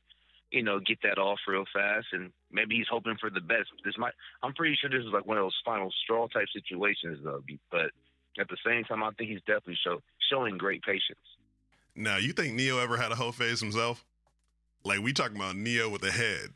you 0.52 0.64
know, 0.64 0.80
get 0.80 1.00
that 1.04 1.18
off 1.18 1.40
real 1.48 1.66
fast, 1.74 2.08
and 2.14 2.32
maybe 2.52 2.76
he's 2.76 2.88
hoping 2.90 3.18
for 3.20 3.30
the 3.30 3.42
best. 3.42 3.70
This 3.84 3.98
might. 3.98 4.14
I'm 4.44 4.54
pretty 4.54 4.76
sure 4.80 4.90
this 4.90 5.06
is 5.06 5.14
like 5.14 5.26
one 5.26 5.38
of 5.38 5.44
those 5.44 5.62
final 5.66 5.92
straw 6.04 6.28
type 6.28 6.48
situations, 6.54 7.20
though. 7.24 7.42
But 7.72 7.92
at 8.40 8.48
the 8.48 8.58
same 8.66 8.84
time, 8.84 9.04
I 9.04 9.12
think 9.18 9.32
he's 9.32 9.42
definitely 9.42 9.78
show, 9.84 10.02
showing 10.30 10.58
great 10.58 10.84
patience. 10.84 11.20
Now, 11.96 12.18
you 12.18 12.32
think 12.32 12.54
Ne-Yo 12.54 12.80
ever 12.80 12.96
had 12.96 13.12
a 13.12 13.16
whole 13.16 13.32
phase 13.32 13.60
himself? 13.60 14.06
Like 14.84 15.02
we 15.02 15.14
talking 15.14 15.36
about 15.36 15.56
Ne-Yo 15.56 15.90
with 15.90 16.04
a 16.04 16.12
head. 16.12 16.52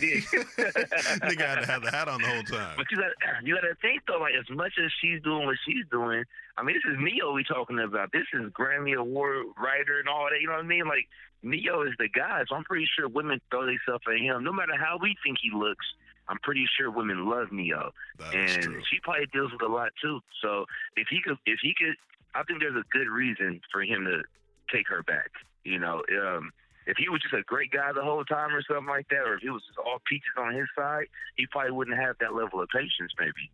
Nigga 1.20 1.46
had 1.46 1.60
to 1.60 1.66
have 1.66 1.82
the 1.82 1.90
hat 1.90 2.08
on 2.08 2.20
the 2.20 2.28
whole 2.28 2.42
time. 2.42 2.74
But 2.76 2.86
you 2.90 2.96
got 2.96 3.10
you 3.44 3.54
got 3.54 3.62
to 3.62 3.74
think 3.82 4.02
though, 4.06 4.18
like 4.18 4.34
as 4.38 4.48
much 4.54 4.72
as 4.82 4.90
she's 5.00 5.22
doing 5.22 5.46
what 5.46 5.56
she's 5.66 5.84
doing, 5.90 6.24
I 6.56 6.62
mean, 6.62 6.76
this 6.76 6.92
is 6.92 6.98
Ne-Yo 6.98 7.32
we 7.32 7.44
talking 7.44 7.78
about. 7.78 8.12
This 8.12 8.26
is 8.32 8.50
Grammy 8.52 8.96
Award 8.96 9.46
writer 9.58 9.98
and 9.98 10.08
all 10.08 10.28
that. 10.30 10.40
You 10.40 10.48
know 10.48 10.54
what 10.54 10.64
I 10.64 10.68
mean? 10.68 10.86
Like 10.86 11.06
Ne-Yo 11.42 11.82
is 11.82 11.94
the 11.98 12.08
guy, 12.08 12.42
so 12.48 12.56
I'm 12.56 12.64
pretty 12.64 12.88
sure 12.96 13.08
women 13.08 13.40
throw 13.50 13.66
themselves 13.66 14.04
at 14.08 14.20
him. 14.20 14.44
No 14.44 14.52
matter 14.52 14.76
how 14.76 14.98
we 15.00 15.16
think 15.24 15.38
he 15.40 15.50
looks, 15.54 15.86
I'm 16.28 16.38
pretty 16.42 16.66
sure 16.78 16.90
women 16.90 17.28
love 17.28 17.50
Ne-Yo, 17.50 17.90
That 18.18 18.34
and 18.34 18.76
she 18.88 19.00
probably 19.02 19.26
deals 19.32 19.52
with 19.52 19.62
a 19.62 19.72
lot 19.72 19.90
too. 20.00 20.20
So 20.42 20.66
if 20.96 21.08
he 21.10 21.20
could, 21.22 21.38
if 21.46 21.58
he 21.62 21.74
could, 21.76 21.96
I 22.34 22.44
think 22.44 22.60
there's 22.60 22.76
a 22.76 22.86
good 22.92 23.08
reason 23.08 23.60
for 23.72 23.82
him 23.82 24.04
to 24.04 24.22
take 24.74 24.88
her 24.88 25.02
back. 25.02 25.30
You 25.64 25.78
know, 25.78 26.02
um, 26.22 26.52
if 26.86 26.96
he 26.96 27.08
was 27.08 27.20
just 27.22 27.34
a 27.34 27.42
great 27.42 27.70
guy 27.70 27.92
the 27.92 28.02
whole 28.02 28.24
time 28.24 28.54
or 28.54 28.62
something 28.62 28.86
like 28.86 29.08
that, 29.10 29.22
or 29.26 29.34
if 29.34 29.42
he 29.42 29.50
was 29.50 29.62
just 29.66 29.78
all 29.78 30.00
peaches 30.08 30.32
on 30.38 30.54
his 30.54 30.66
side, 30.76 31.06
he 31.36 31.46
probably 31.46 31.72
wouldn't 31.72 31.98
have 31.98 32.16
that 32.20 32.34
level 32.34 32.60
of 32.60 32.68
patience, 32.68 33.12
maybe. 33.18 33.50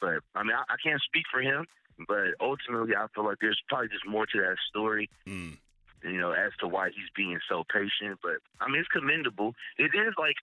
But 0.00 0.20
I 0.34 0.42
mean, 0.42 0.54
I, 0.56 0.62
I 0.72 0.76
can't 0.82 1.00
speak 1.02 1.24
for 1.30 1.40
him, 1.42 1.66
but 2.06 2.34
ultimately, 2.40 2.94
I 2.94 3.06
feel 3.14 3.24
like 3.24 3.38
there's 3.40 3.60
probably 3.68 3.88
just 3.88 4.06
more 4.06 4.26
to 4.26 4.38
that 4.40 4.56
story, 4.70 5.10
Mm. 5.26 5.56
you 6.04 6.20
know, 6.20 6.30
as 6.32 6.52
to 6.60 6.68
why 6.68 6.88
he's 6.90 7.10
being 7.16 7.38
so 7.48 7.64
patient. 7.72 8.20
But 8.22 8.38
I 8.60 8.68
mean, 8.70 8.78
it's 8.80 8.88
commendable. 8.88 9.54
It 9.76 9.90
is 9.94 10.14
like, 10.16 10.36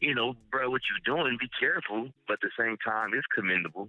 you 0.00 0.14
know, 0.14 0.36
bro, 0.50 0.68
what 0.68 0.82
you're 0.90 1.16
doing? 1.16 1.38
Be 1.40 1.48
careful, 1.58 2.10
but 2.28 2.34
at 2.34 2.40
the 2.42 2.50
same 2.58 2.76
time, 2.84 3.12
it's 3.14 3.26
commendable. 3.34 3.88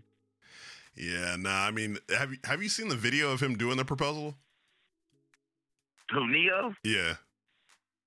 Yeah, 0.95 1.35
nah. 1.37 1.65
I 1.67 1.71
mean, 1.71 1.97
have 2.17 2.31
you 2.31 2.37
have 2.45 2.63
you 2.63 2.69
seen 2.69 2.87
the 2.87 2.95
video 2.95 3.31
of 3.33 3.41
him 3.41 3.57
doing 3.57 3.75
the 3.75 3.83
proposal? 3.83 4.33
Who 6.11 6.27
Ne-Yo? 6.31 6.73
Yeah. 6.83 7.15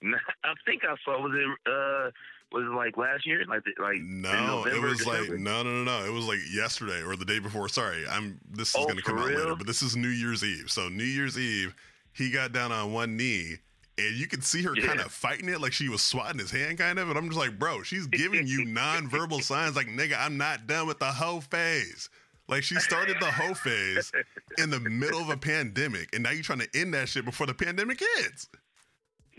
I 0.02 0.54
think 0.64 0.82
I 0.84 0.94
saw. 1.04 1.20
Was 1.20 1.32
it 1.34 1.70
uh, 1.70 2.10
was 2.52 2.64
it 2.64 2.74
like 2.74 2.96
last 2.96 3.26
year? 3.26 3.44
Like 3.48 3.62
like 3.78 3.98
No, 4.00 4.64
it 4.66 4.80
was 4.80 5.06
like 5.06 5.28
no, 5.30 5.62
no, 5.62 5.82
no, 5.82 5.84
no. 5.84 6.04
It 6.06 6.12
was 6.12 6.26
like 6.26 6.38
yesterday 6.52 7.02
or 7.02 7.16
the 7.16 7.24
day 7.24 7.38
before. 7.38 7.68
Sorry, 7.68 8.04
I'm. 8.08 8.38
This 8.50 8.68
is 8.70 8.76
Oh, 8.78 8.84
going 8.84 8.96
to 8.96 9.02
come 9.02 9.16
for 9.18 9.24
out 9.24 9.36
later, 9.36 9.54
but 9.56 9.66
this 9.66 9.82
is 9.82 9.96
New 9.96 10.08
Year's 10.08 10.44
Eve. 10.44 10.70
So 10.70 10.88
New 10.88 11.04
Year's 11.04 11.38
Eve, 11.38 11.74
he 12.12 12.30
got 12.30 12.52
down 12.52 12.72
on 12.72 12.92
one 12.92 13.16
knee 13.16 13.56
and 13.98 14.14
you 14.14 14.28
could 14.28 14.44
see 14.44 14.62
her 14.62 14.74
Yeah. 14.76 14.86
kind 14.86 15.00
of 15.00 15.10
fighting 15.10 15.48
it 15.48 15.60
like 15.60 15.72
she 15.72 15.88
was 15.88 16.00
swatting 16.02 16.38
his 16.38 16.52
hand, 16.52 16.78
kind 16.78 16.98
of. 17.00 17.08
And 17.08 17.18
I'm 17.18 17.26
just 17.26 17.38
like, 17.38 17.58
bro, 17.58 17.82
she's 17.82 18.06
giving 18.06 18.46
you 18.46 18.64
nonverbal 18.66 19.42
signs 19.42 19.74
like, 19.74 19.88
nigga, 19.88 20.14
I'm 20.18 20.36
not 20.36 20.66
done 20.68 20.86
with 20.86 21.00
the 21.00 21.06
hoe 21.06 21.40
phase. 21.40 22.08
Like 22.46 22.62
she 22.62 22.76
started 22.76 23.16
the 23.20 23.30
hoe 23.30 23.52
phase 23.54 24.10
in 24.56 24.70
the 24.70 24.80
middle 24.80 25.20
of 25.20 25.28
a 25.28 25.36
pandemic, 25.36 26.08
and 26.14 26.22
now 26.22 26.30
you're 26.30 26.42
trying 26.42 26.60
to 26.60 26.68
end 26.74 26.94
that 26.94 27.08
shit 27.08 27.24
before 27.26 27.46
the 27.46 27.52
pandemic 27.54 28.00
ends. 28.20 28.48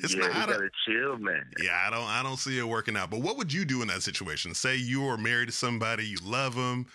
It's 0.04 0.16
yeah, 0.16 0.22
not. 0.22 0.48
you 0.50 0.54
gotta 0.54 0.70
chill, 0.86 1.18
man. 1.18 1.46
yeah, 1.58 1.84
I 1.86 1.90
don't. 1.90 2.04
I 2.08 2.24
don't 2.24 2.38
see 2.38 2.58
it 2.58 2.64
working 2.64 2.96
out. 2.96 3.10
But 3.12 3.22
what 3.22 3.38
would 3.38 3.52
you 3.52 3.66
do 3.66 3.82
in 3.82 3.88
that 3.90 4.02
situation? 4.04 4.54
Say 4.54 4.76
you 4.78 5.06
are 5.08 5.18
married 5.18 5.48
to 5.48 5.52
somebody, 5.52 6.06
you 6.06 6.18
love 6.24 6.56
them, 6.56 6.86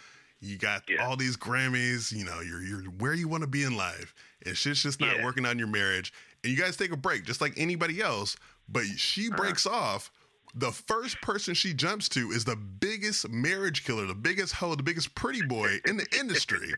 you 0.41 0.57
got 0.57 0.83
Yeah. 0.89 1.05
all 1.07 1.17
these 1.17 1.37
Grammys, 1.37 2.13
you 2.13 2.25
know, 2.25 2.41
you're 2.41 2.63
you're 2.63 2.83
where 2.85 3.15
you 3.15 3.29
want 3.29 3.43
to 3.43 3.47
be 3.49 3.63
in 3.65 3.77
life, 3.77 4.15
and 4.47 4.57
shit's 4.57 4.83
just 4.83 5.01
not 5.01 5.17
Yeah. 5.17 5.25
working 5.25 5.45
on 5.47 5.59
your 5.59 5.69
marriage, 5.69 6.13
and 6.43 6.53
you 6.53 6.59
guys 6.59 6.77
take 6.77 6.93
a 6.93 6.97
break, 6.97 7.25
just 7.25 7.41
like 7.41 7.53
anybody 7.57 8.01
else. 8.01 8.37
But 8.69 8.85
she 8.85 9.27
Uh-huh. 9.29 9.37
breaks 9.37 9.67
off. 9.67 10.11
The 10.55 10.71
first 10.71 11.21
person 11.21 11.53
she 11.55 11.75
jumps 11.75 12.09
to 12.11 12.31
is 12.31 12.45
the 12.45 12.55
biggest 12.57 13.29
marriage 13.29 13.85
killer, 13.85 14.07
the 14.07 14.15
biggest 14.15 14.55
hoe, 14.55 14.77
the 14.77 14.83
biggest 14.85 15.15
pretty 15.17 15.43
boy 15.43 15.81
in 15.87 15.97
the 15.97 16.07
industry, 16.17 16.77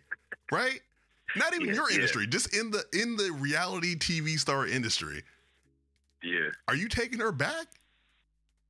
right? 0.51 0.81
Not 1.35 1.55
even 1.55 1.69
Yeah, 1.69 1.75
your 1.75 1.91
industry, 1.91 2.27
just 2.27 2.57
in 2.57 2.71
the 2.71 2.85
in 2.95 3.17
the 3.17 3.31
reality 3.33 3.95
TV 3.95 4.39
star 4.39 4.67
industry. 4.67 5.23
Yeah. 6.23 6.51
Are 6.69 6.75
you 6.75 6.89
taking 6.89 7.21
her 7.21 7.33
back? 7.33 7.67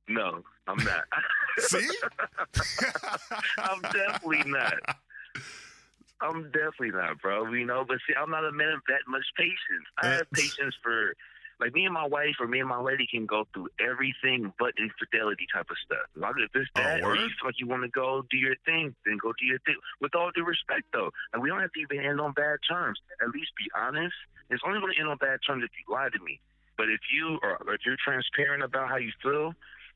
No, 0.07 0.43
I'm 0.67 0.77
not. 0.77 1.03
See? 1.59 1.87
I'm 3.57 3.81
definitely 3.81 4.43
not. 4.45 4.73
I'm 6.21 6.43
definitely 6.51 6.91
not, 6.91 7.21
bro. 7.21 7.51
You 7.51 7.65
know, 7.65 7.85
but 7.87 7.97
see, 8.07 8.15
I'm 8.19 8.29
not 8.29 8.45
a 8.45 8.51
man 8.51 8.69
of 8.69 8.81
that 8.87 9.01
much 9.07 9.25
patience. 9.37 9.85
I 10.01 10.07
have 10.07 10.31
patience 10.31 10.75
for, 10.81 11.13
like, 11.59 11.73
me 11.75 11.85
and 11.85 11.93
my 11.93 12.07
wife 12.07 12.35
or 12.39 12.47
me 12.47 12.59
and 12.59 12.69
my 12.69 12.79
lady 12.81 13.05
can 13.09 13.25
go 13.25 13.47
through 13.53 13.69
everything 13.79 14.53
but 14.57 14.73
infidelity 14.79 15.45
type 15.53 15.67
of 15.69 15.77
stuff. 15.85 16.07
Like, 16.15 16.35
if 16.37 16.49
it's 16.55 16.69
Oh, 16.75 16.81
that, 16.81 17.03
or 17.03 17.15
you 17.15 17.27
feel 17.27 17.45
like 17.45 17.59
you 17.59 17.67
want 17.67 17.83
to 17.83 17.89
go 17.89 18.23
do 18.31 18.37
your 18.37 18.55
thing, 18.65 18.95
then 19.05 19.17
go 19.21 19.33
do 19.37 19.45
your 19.45 19.59
thing. 19.59 19.75
With 20.01 20.15
all 20.15 20.31
due 20.33 20.45
respect, 20.45 20.85
though, 20.93 21.11
and 21.33 21.41
we 21.41 21.49
don't 21.49 21.59
have 21.61 21.71
to 21.73 21.79
even 21.79 21.99
end 22.03 22.19
on 22.21 22.31
bad 22.31 22.59
terms. 22.67 22.99
At 23.21 23.29
least 23.29 23.51
be 23.57 23.65
honest. 23.77 24.15
It's 24.49 24.63
only 24.65 24.79
going 24.79 24.93
to 24.93 24.99
end 24.99 25.09
on 25.09 25.17
bad 25.17 25.39
terms 25.45 25.63
if 25.63 25.71
you 25.77 25.93
lie 25.93 26.09
to 26.09 26.23
me. 26.23 26.39
But 26.77 26.89
if 26.89 27.01
you 27.11 27.39
are, 27.41 27.57
if 27.73 27.81
you're 27.85 27.97
transparent 28.03 28.63
about 28.63 28.87
how 28.87 28.97
you 28.97 29.11
feel 29.21 29.53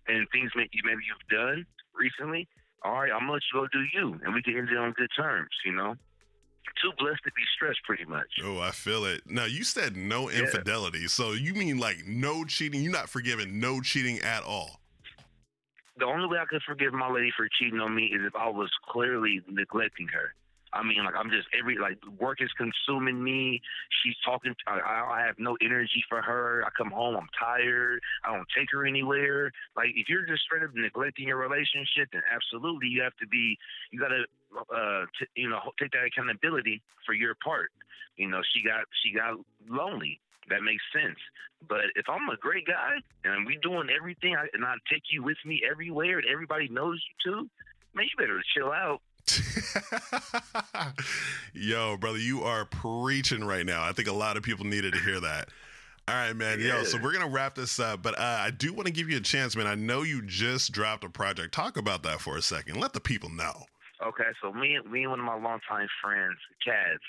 and 0.07 0.27
things 0.31 0.51
maybe 0.55 0.69
maybe 0.83 1.01
you've 1.07 1.29
done 1.29 1.65
recently, 1.93 2.47
all 2.83 2.93
right, 2.93 3.11
I'm 3.11 3.21
gonna 3.21 3.33
let 3.33 3.43
you 3.53 3.61
go 3.61 3.67
do 3.71 3.85
you, 3.93 4.19
and 4.25 4.33
we 4.33 4.41
can 4.41 4.57
end 4.57 4.69
it 4.69 4.77
on 4.77 4.91
good 4.93 5.09
terms. 5.15 5.49
You 5.63 5.73
know, 5.73 5.95
too 6.81 6.91
blessed 6.97 7.23
to 7.25 7.31
be 7.35 7.43
stressed, 7.55 7.79
pretty 7.85 8.05
much. 8.05 8.29
Oh, 8.43 8.59
I 8.59 8.71
feel 8.71 9.05
it. 9.05 9.21
Now 9.27 9.45
you 9.45 9.63
said 9.63 9.95
no 9.95 10.29
Yeah. 10.29 10.39
infidelity, 10.39 11.07
so 11.07 11.33
you 11.33 11.53
mean 11.53 11.77
like 11.77 12.05
no 12.07 12.43
cheating? 12.45 12.81
You're 12.81 12.91
not 12.91 13.09
forgiving 13.09 13.59
no 13.59 13.81
cheating 13.81 14.19
at 14.19 14.43
all. 14.43 14.81
The 15.97 16.05
only 16.05 16.27
way 16.27 16.39
I 16.39 16.45
could 16.45 16.63
forgive 16.63 16.93
my 16.93 17.11
lady 17.11 17.31
for 17.37 17.47
cheating 17.59 17.79
on 17.79 17.93
me 17.93 18.05
is 18.05 18.21
if 18.25 18.35
I 18.35 18.49
was 18.49 18.71
clearly 18.89 19.41
neglecting 19.47 20.07
her. 20.07 20.33
I 20.73 20.83
mean, 20.83 21.03
like 21.03 21.15
I'm 21.17 21.29
just 21.29 21.47
every 21.57 21.77
like 21.77 21.97
work 22.19 22.41
is 22.41 22.49
consuming 22.57 23.23
me. 23.23 23.61
She's 24.03 24.15
talking. 24.23 24.55
I, 24.67 24.79
I 25.19 25.23
have 25.25 25.35
no 25.37 25.57
energy 25.61 26.03
for 26.07 26.21
her. 26.21 26.63
I 26.65 26.69
come 26.77 26.91
home, 26.91 27.15
I'm 27.15 27.27
tired. 27.37 28.01
I 28.23 28.35
don't 28.35 28.47
take 28.55 28.69
her 28.71 28.85
anywhere. 28.85 29.51
Like 29.75 29.89
if 29.95 30.07
you're 30.07 30.25
just 30.25 30.43
straight 30.43 30.63
up 30.63 30.71
neglecting 30.73 31.27
your 31.27 31.37
relationship, 31.37 32.09
then 32.13 32.21
absolutely 32.33 32.87
you 32.87 33.01
have 33.01 33.15
to 33.17 33.27
be. 33.27 33.57
You 33.91 33.99
gotta, 33.99 34.23
uh, 34.73 35.05
t- 35.19 35.41
you 35.41 35.49
know, 35.49 35.59
take 35.79 35.91
that 35.91 36.05
accountability 36.05 36.81
for 37.05 37.13
your 37.13 37.35
part. 37.43 37.71
You 38.15 38.29
know, 38.29 38.41
she 38.53 38.63
got 38.63 38.85
she 39.03 39.13
got 39.13 39.37
lonely. 39.69 40.19
That 40.49 40.63
makes 40.63 40.83
sense. 40.91 41.19
But 41.67 41.93
if 41.95 42.05
I'm 42.09 42.27
a 42.29 42.37
great 42.37 42.65
guy 42.65 42.97
and 43.23 43.45
we 43.45 43.57
doing 43.61 43.89
everything, 43.95 44.35
I, 44.35 44.47
and 44.53 44.65
I 44.65 44.75
take 44.91 45.03
you 45.11 45.23
with 45.23 45.37
me 45.45 45.61
everywhere, 45.69 46.17
and 46.17 46.27
everybody 46.31 46.67
knows 46.67 47.01
you 47.05 47.31
too, 47.31 47.49
man, 47.93 48.05
you 48.05 48.17
better 48.17 48.41
chill 48.55 48.71
out. 48.71 49.01
Yo, 51.53 51.97
brother, 51.97 52.17
you 52.17 52.43
are 52.43 52.65
preaching 52.65 53.43
right 53.43 53.65
now. 53.65 53.83
I 53.83 53.91
think 53.93 54.07
a 54.07 54.13
lot 54.13 54.37
of 54.37 54.43
people 54.43 54.65
needed 54.65 54.93
to 54.93 54.99
hear 54.99 55.19
that. 55.19 55.49
All 56.07 56.15
right, 56.15 56.35
man. 56.35 56.59
Yo, 56.59 56.83
so 56.83 56.97
we're 57.01 57.13
gonna 57.13 57.29
wrap 57.29 57.55
this 57.55 57.79
up, 57.79 58.01
but 58.01 58.17
uh, 58.19 58.39
I 58.39 58.51
do 58.51 58.73
want 58.73 58.87
to 58.87 58.93
give 58.93 59.09
you 59.09 59.17
a 59.17 59.21
chance, 59.21 59.55
man. 59.55 59.67
I 59.67 59.75
know 59.75 60.01
you 60.01 60.21
just 60.23 60.71
dropped 60.71 61.03
a 61.03 61.09
project. 61.09 61.53
Talk 61.53 61.77
about 61.77 62.03
that 62.03 62.19
for 62.19 62.37
a 62.37 62.41
second. 62.41 62.79
Let 62.79 62.93
the 62.93 62.99
people 62.99 63.29
know. 63.29 63.65
Okay, 64.05 64.29
so 64.41 64.51
me, 64.51 64.75
and 64.75 64.91
me 64.91 65.03
and 65.03 65.11
one 65.11 65.19
of 65.19 65.25
my 65.25 65.35
longtime 65.35 65.87
friends, 66.03 66.37
Cads, 66.65 66.99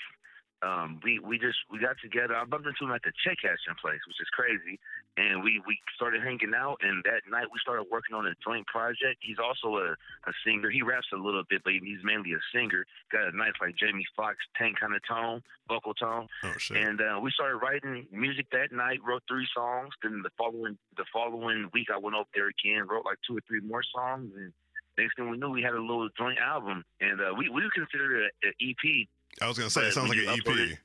um, 0.63 0.99
we 1.03 1.19
we 1.19 1.37
just 1.37 1.59
we 1.69 1.79
got 1.79 1.97
together. 2.01 2.35
I 2.35 2.45
bumped 2.45 2.67
into 2.67 2.85
him 2.85 2.95
at 2.95 3.03
the 3.03 3.11
check 3.23 3.37
cashing 3.43 3.75
place, 3.81 3.99
which 4.07 4.19
is 4.21 4.31
crazy, 4.31 4.79
and 5.17 5.43
we 5.43 5.61
we 5.67 5.77
started 5.95 6.23
hanging 6.23 6.55
out. 6.55 6.79
And 6.81 7.03
that 7.03 7.27
night 7.29 7.51
we 7.51 7.59
started 7.59 7.91
working 7.91 8.15
on 8.15 8.25
a 8.25 8.33
joint 8.39 8.65
project. 8.67 9.19
He's 9.19 9.43
also 9.43 9.75
a, 9.77 9.91
a 9.91 10.33
singer. 10.45 10.69
He 10.69 10.81
raps 10.81 11.11
a 11.11 11.19
little 11.19 11.43
bit, 11.43 11.61
but 11.63 11.73
he's 11.73 12.03
mainly 12.03 12.31
a 12.31 12.41
singer. 12.55 12.85
Got 13.11 13.33
a 13.33 13.35
nice 13.35 13.59
like 13.59 13.75
Jamie 13.75 14.07
Foxx 14.15 14.39
tank 14.55 14.79
kind 14.79 14.95
of 14.95 15.01
tone, 15.03 15.43
vocal 15.67 15.93
tone. 15.93 16.27
Oh 16.43 16.55
shit. 16.57 16.77
And 16.77 17.01
uh, 17.01 17.19
we 17.19 17.31
started 17.31 17.57
writing 17.57 18.07
music 18.11 18.47
that 18.55 18.71
night. 18.71 19.03
Wrote 19.03 19.23
three 19.27 19.47
songs. 19.51 19.91
Then 20.01 20.23
the 20.23 20.31
following 20.37 20.77
the 20.95 21.05
following 21.11 21.69
week, 21.73 21.87
I 21.93 21.99
went 21.99 22.15
up 22.15 22.31
there 22.33 22.47
again. 22.47 22.87
Wrote 22.87 23.03
like 23.05 23.19
two 23.27 23.35
or 23.35 23.43
three 23.47 23.59
more 23.59 23.83
songs. 23.83 24.31
And 24.37 24.53
next 24.97 25.19
thing 25.19 25.29
we 25.29 25.37
knew, 25.37 25.49
we 25.49 25.61
had 25.61 25.75
a 25.75 25.81
little 25.81 26.07
joint 26.17 26.39
album. 26.39 26.85
And 27.01 27.19
uh, 27.19 27.35
we 27.37 27.49
we 27.49 27.67
considered 27.75 28.31
it 28.31 28.33
an 28.47 28.53
EP. 28.63 29.07
I 29.41 29.47
was 29.47 29.57
gonna 29.57 29.69
say 29.69 29.87
it 29.87 29.93
sounds 29.93 30.09
like 30.09 30.19
an 30.19 30.27
EP. 30.29 30.47
it- 30.47 30.79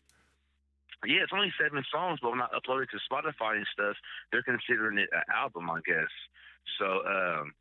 Yeah, 1.06 1.22
it's 1.22 1.32
only 1.32 1.52
seven 1.60 1.84
songs, 1.92 2.18
but 2.20 2.30
when 2.30 2.40
I 2.42 2.46
upload 2.48 2.82
it 2.82 2.90
to 2.90 2.98
Spotify 3.08 3.56
and 3.56 3.66
stuff, 3.72 3.96
they're 4.32 4.42
considering 4.42 4.98
it 4.98 5.08
an 5.12 5.22
album, 5.32 5.70
I 5.70 5.80
guess. 5.86 6.08
So, 6.78 7.06
um, 7.06 7.54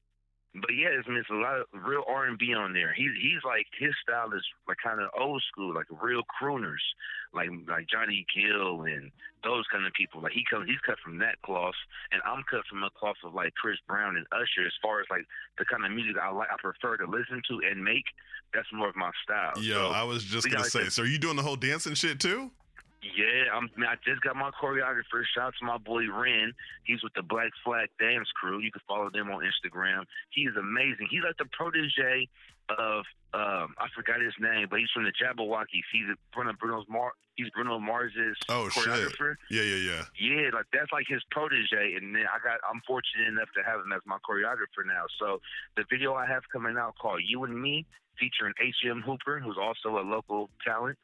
but 0.61 0.71
yeah, 0.75 0.89
it's, 0.91 1.07
it's 1.09 1.29
a 1.29 1.33
lot 1.33 1.59
of 1.59 1.65
real 1.73 2.03
R 2.07 2.25
and 2.25 2.37
B 2.37 2.53
on 2.53 2.73
there. 2.73 2.93
He's 2.93 3.11
he's 3.21 3.43
like 3.45 3.67
his 3.77 3.93
style 4.01 4.31
is 4.33 4.43
like 4.67 4.77
kind 4.83 5.01
of 5.01 5.09
old 5.17 5.43
school, 5.51 5.73
like 5.73 5.87
real 5.89 6.23
crooners, 6.23 6.83
like 7.33 7.49
like 7.67 7.87
Johnny 7.87 8.25
Gill 8.33 8.83
and 8.83 9.11
those 9.43 9.65
kind 9.71 9.85
of 9.85 9.93
people. 9.93 10.21
Like 10.21 10.33
he 10.33 10.43
comes, 10.49 10.67
he's 10.67 10.79
cut 10.85 10.97
from 11.03 11.19
that 11.19 11.41
cloth, 11.41 11.75
and 12.11 12.21
I'm 12.25 12.43
cut 12.49 12.65
from 12.69 12.83
a 12.83 12.89
cloth 12.89 13.17
of 13.23 13.33
like 13.33 13.53
Chris 13.55 13.77
Brown 13.87 14.17
and 14.17 14.25
Usher. 14.31 14.65
As 14.65 14.73
far 14.81 14.99
as 14.99 15.07
like 15.09 15.25
the 15.57 15.65
kind 15.65 15.85
of 15.85 15.91
music 15.91 16.15
I 16.21 16.31
like, 16.31 16.49
I 16.51 16.55
prefer 16.61 16.97
to 16.97 17.05
listen 17.05 17.41
to 17.49 17.61
and 17.69 17.83
make. 17.83 18.05
That's 18.53 18.67
more 18.71 18.89
of 18.89 18.95
my 18.95 19.11
style. 19.23 19.61
Yo, 19.61 19.75
So, 19.75 19.87
I 19.87 20.03
was 20.03 20.23
just 20.23 20.49
gonna 20.49 20.63
say. 20.63 20.89
So 20.89 21.03
are 21.03 21.05
you 21.05 21.17
doing 21.17 21.35
the 21.35 21.43
whole 21.43 21.57
dancing 21.57 21.93
shit 21.93 22.19
too? 22.19 22.51
Yeah, 23.15 23.53
I'm, 23.53 23.69
I 23.87 23.95
just 24.05 24.21
got 24.21 24.35
my 24.35 24.51
choreographer. 24.51 25.23
Shout 25.33 25.47
out 25.47 25.53
to 25.59 25.65
my 25.65 25.77
boy 25.77 26.03
Ren. 26.11 26.53
He's 26.83 27.03
with 27.03 27.13
the 27.13 27.23
Black 27.23 27.51
Flag 27.63 27.89
Dance 27.99 28.27
Crew. 28.35 28.59
You 28.59 28.71
can 28.71 28.81
follow 28.87 29.09
them 29.09 29.29
on 29.31 29.43
Instagram. 29.43 30.03
He's 30.31 30.55
amazing. 30.59 31.07
He's 31.09 31.23
like 31.23 31.37
the 31.37 31.49
protege 31.51 32.27
of 32.69 33.05
um, 33.33 33.75
I 33.77 33.87
forgot 33.95 34.19
his 34.21 34.33
name, 34.39 34.67
but 34.69 34.79
he's 34.79 34.89
from 34.93 35.03
the 35.03 35.11
Jabbawockeez. 35.11 35.87
He's 35.91 36.07
Bruno 36.33 36.53
Bruno's 36.59 36.85
Mar. 36.89 37.11
He's 37.35 37.49
Bruno 37.51 37.79
Mars's 37.79 38.35
Oh, 38.49 38.67
shit. 38.69 38.83
Yeah, 39.51 39.61
yeah, 39.61 39.75
yeah. 39.75 40.03
Yeah, 40.19 40.49
like 40.53 40.65
that's 40.73 40.91
like 40.91 41.05
his 41.07 41.21
protege, 41.31 41.95
and 41.95 42.15
then 42.15 42.23
I 42.23 42.39
got 42.43 42.59
I'm 42.69 42.81
fortunate 42.87 43.27
enough 43.27 43.49
to 43.55 43.63
have 43.63 43.79
him 43.81 43.91
as 43.93 44.01
my 44.05 44.17
choreographer 44.27 44.83
now. 44.85 45.05
So 45.19 45.39
the 45.75 45.83
video 45.89 46.13
I 46.15 46.25
have 46.25 46.43
coming 46.51 46.77
out 46.77 46.95
called 46.99 47.21
"You 47.25 47.43
and 47.43 47.61
Me," 47.61 47.85
featuring 48.19 48.53
H.M. 48.59 49.03
Hooper, 49.05 49.39
who's 49.39 49.57
also 49.61 49.99
a 49.99 50.03
local 50.03 50.49
talent. 50.65 50.97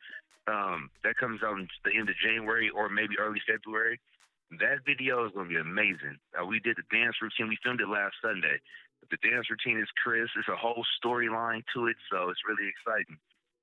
Um, 0.47 0.89
that 1.03 1.15
comes 1.17 1.41
out 1.43 1.57
in 1.57 1.67
the 1.85 1.97
end 1.97 2.09
of 2.09 2.15
January 2.17 2.69
or 2.69 2.89
maybe 2.89 3.15
early 3.19 3.39
February. 3.47 4.00
That 4.59 4.85
video 4.85 5.25
is 5.25 5.31
going 5.33 5.47
to 5.47 5.53
be 5.55 5.59
amazing. 5.59 6.17
Uh, 6.39 6.45
we 6.45 6.59
did 6.59 6.77
the 6.77 6.83
dance 6.95 7.15
routine. 7.21 7.47
We 7.50 7.57
filmed 7.63 7.81
it 7.81 7.88
last 7.88 8.15
Sunday. 8.21 8.59
The 9.09 9.17
dance 9.27 9.47
routine 9.50 9.79
is 9.79 9.88
Chris. 10.03 10.29
It's 10.38 10.47
a 10.47 10.55
whole 10.55 10.83
storyline 11.03 11.63
to 11.73 11.88
it, 11.88 11.95
so 12.12 12.29
it's 12.29 12.41
really 12.47 12.69
exciting. 12.69 13.17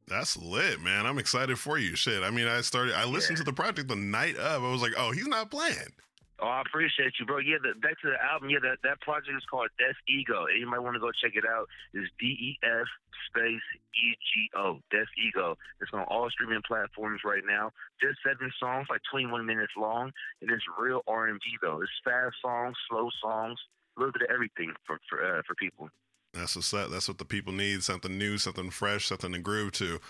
That's 0.08 0.36
lit, 0.36 0.80
man. 0.80 1.06
I'm 1.06 1.18
excited 1.18 1.58
for 1.58 1.78
you. 1.78 1.94
Shit. 1.94 2.22
I 2.22 2.30
mean, 2.30 2.46
I 2.48 2.60
started. 2.62 2.94
I 2.94 3.04
listened 3.04 3.38
Yeah. 3.38 3.44
to 3.44 3.50
the 3.50 3.52
project 3.54 3.88
the 3.88 3.96
night 3.96 4.36
of. 4.36 4.64
I 4.64 4.70
was 4.70 4.82
like, 4.82 4.92
oh, 4.96 5.12
he's 5.12 5.28
not 5.28 5.50
playing. 5.50 5.92
Oh, 6.40 6.48
I 6.48 6.62
appreciate 6.62 7.12
you, 7.20 7.26
bro. 7.26 7.38
Yeah, 7.38 7.60
the, 7.60 7.78
back 7.78 8.00
to 8.00 8.08
the 8.08 8.16
album. 8.16 8.48
Yeah, 8.48 8.64
that, 8.64 8.80
that 8.82 9.00
project 9.00 9.36
is 9.36 9.44
called 9.44 9.68
Def 9.76 9.96
Ego. 10.08 10.48
Anybody 10.48 10.80
want 10.80 10.96
to 10.96 11.00
go 11.00 11.12
check 11.12 11.36
it 11.36 11.44
out? 11.44 11.68
It's 11.92 12.08
D 12.18 12.32
E 12.32 12.58
F 12.64 12.88
space 13.28 13.66
E 13.92 14.16
G 14.16 14.48
O. 14.56 14.80
Def 14.90 15.08
Ego. 15.20 15.56
It's 15.80 15.90
on 15.92 16.08
all 16.08 16.30
streaming 16.30 16.64
platforms 16.66 17.20
right 17.24 17.44
now. 17.44 17.72
Just 18.00 18.24
seven 18.24 18.50
songs, 18.58 18.88
like 18.88 19.04
21 19.12 19.44
minutes 19.44 19.76
long, 19.76 20.12
and 20.40 20.50
it's 20.50 20.64
real 20.80 21.02
R&B 21.06 21.40
though. 21.60 21.82
It's 21.82 21.92
fast 22.04 22.36
songs, 22.40 22.76
slow 22.88 23.10
songs, 23.20 23.58
a 23.96 24.00
little 24.00 24.12
bit 24.12 24.22
of 24.22 24.32
everything 24.32 24.72
for 24.86 24.98
for 25.08 25.20
uh, 25.20 25.42
for 25.46 25.54
people. 25.54 25.90
That's 26.32 26.56
what's 26.56 26.72
up. 26.72 26.90
That's 26.90 27.08
what 27.08 27.18
the 27.18 27.24
people 27.24 27.52
need. 27.52 27.82
Something 27.82 28.16
new, 28.16 28.38
something 28.38 28.70
fresh, 28.70 29.06
something 29.06 29.32
to 29.32 29.38
groove 29.38 29.72
to. 29.72 30.00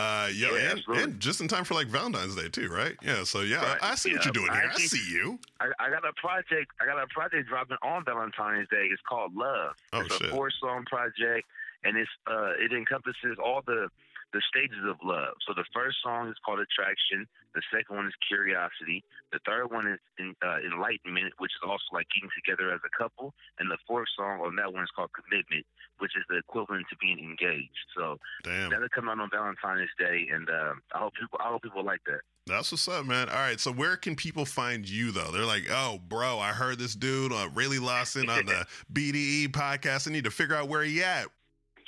Uh, 0.00 0.28
yo, 0.32 0.54
Yeah, 0.56 0.70
and, 0.88 0.98
and 0.98 1.20
just 1.20 1.40
in 1.40 1.48
time 1.48 1.64
for 1.64 1.74
like 1.74 1.86
Valentine's 1.88 2.34
Day 2.34 2.48
too, 2.48 2.68
right? 2.68 2.96
Yeah. 3.02 3.24
So 3.24 3.40
yeah, 3.42 3.56
Right. 3.56 3.78
I, 3.82 3.92
I 3.92 3.94
see 3.94 4.12
what 4.14 4.24
you're 4.24 4.32
doing 4.32 4.48
I 4.50 4.60
here. 4.60 4.70
I 4.74 4.78
see 4.78 5.12
you. 5.12 5.38
I, 5.60 5.66
I 5.78 5.90
got 5.90 6.04
a 6.08 6.12
project. 6.14 6.72
I 6.80 6.86
got 6.86 7.02
a 7.02 7.06
project 7.08 7.48
dropping 7.48 7.76
on 7.82 8.04
Valentine's 8.04 8.68
Day. 8.68 8.88
It's 8.90 9.02
called 9.08 9.34
Love. 9.34 9.74
Oh 9.92 10.00
it's 10.00 10.16
shit. 10.16 10.28
a 10.28 10.30
four 10.30 10.50
song 10.60 10.84
project. 10.86 11.46
and 11.84 11.96
it's 11.96 12.10
uh, 12.26 12.52
it 12.58 12.72
encompasses 12.72 13.36
all 13.42 13.62
the 13.66 13.88
the 14.32 14.42
stages 14.46 14.84
of 14.86 14.96
love. 15.02 15.34
So 15.46 15.54
the 15.54 15.66
first 15.74 15.98
song 16.02 16.28
is 16.28 16.36
called 16.44 16.60
Attraction. 16.60 17.26
The 17.54 17.62
second 17.72 17.96
one 17.96 18.06
is 18.06 18.14
Curiosity. 18.28 19.02
The 19.32 19.40
third 19.46 19.70
one 19.70 19.86
is 19.86 19.98
in, 20.18 20.34
uh, 20.42 20.58
Enlightenment, 20.62 21.34
which 21.38 21.50
is 21.50 21.62
also 21.66 21.82
like 21.92 22.06
getting 22.14 22.30
together 22.34 22.72
as 22.72 22.80
a 22.86 22.92
couple. 22.94 23.34
And 23.58 23.70
the 23.70 23.78
fourth 23.86 24.08
song 24.16 24.40
on 24.40 24.54
that 24.56 24.72
one 24.72 24.84
is 24.84 24.90
called 24.94 25.10
Commitment, 25.12 25.66
which 25.98 26.14
is 26.16 26.22
the 26.28 26.38
equivalent 26.38 26.86
to 26.90 26.96
being 26.96 27.18
engaged. 27.18 27.82
So 27.96 28.18
Damn. 28.42 28.70
that'll 28.70 28.88
come 28.94 29.08
out 29.08 29.18
on 29.18 29.30
Valentine's 29.30 29.90
Day, 29.98 30.28
and 30.30 30.48
uh, 30.48 30.74
I 30.94 30.98
hope 30.98 31.14
people 31.14 31.38
I 31.42 31.48
hope 31.50 31.62
people 31.62 31.84
like 31.84 32.00
that. 32.06 32.20
That's 32.46 32.72
what's 32.72 32.88
up, 32.88 33.06
man. 33.06 33.28
All 33.28 33.36
right, 33.36 33.60
so 33.60 33.70
where 33.70 33.96
can 33.96 34.16
people 34.16 34.44
find 34.44 34.88
you 34.88 35.12
though? 35.12 35.30
They're 35.30 35.44
like, 35.44 35.66
"Oh, 35.70 36.00
bro, 36.08 36.38
I 36.38 36.48
heard 36.48 36.78
this 36.78 36.94
dude, 36.94 37.32
uh, 37.32 37.48
Railey 37.54 37.78
Lawson, 37.78 38.28
on 38.28 38.46
the 38.46 38.66
BDE 38.92 39.48
podcast. 39.48 40.08
I 40.08 40.12
need 40.12 40.24
to 40.24 40.30
figure 40.30 40.56
out 40.56 40.68
where 40.68 40.82
he 40.82 41.02
at." 41.02 41.26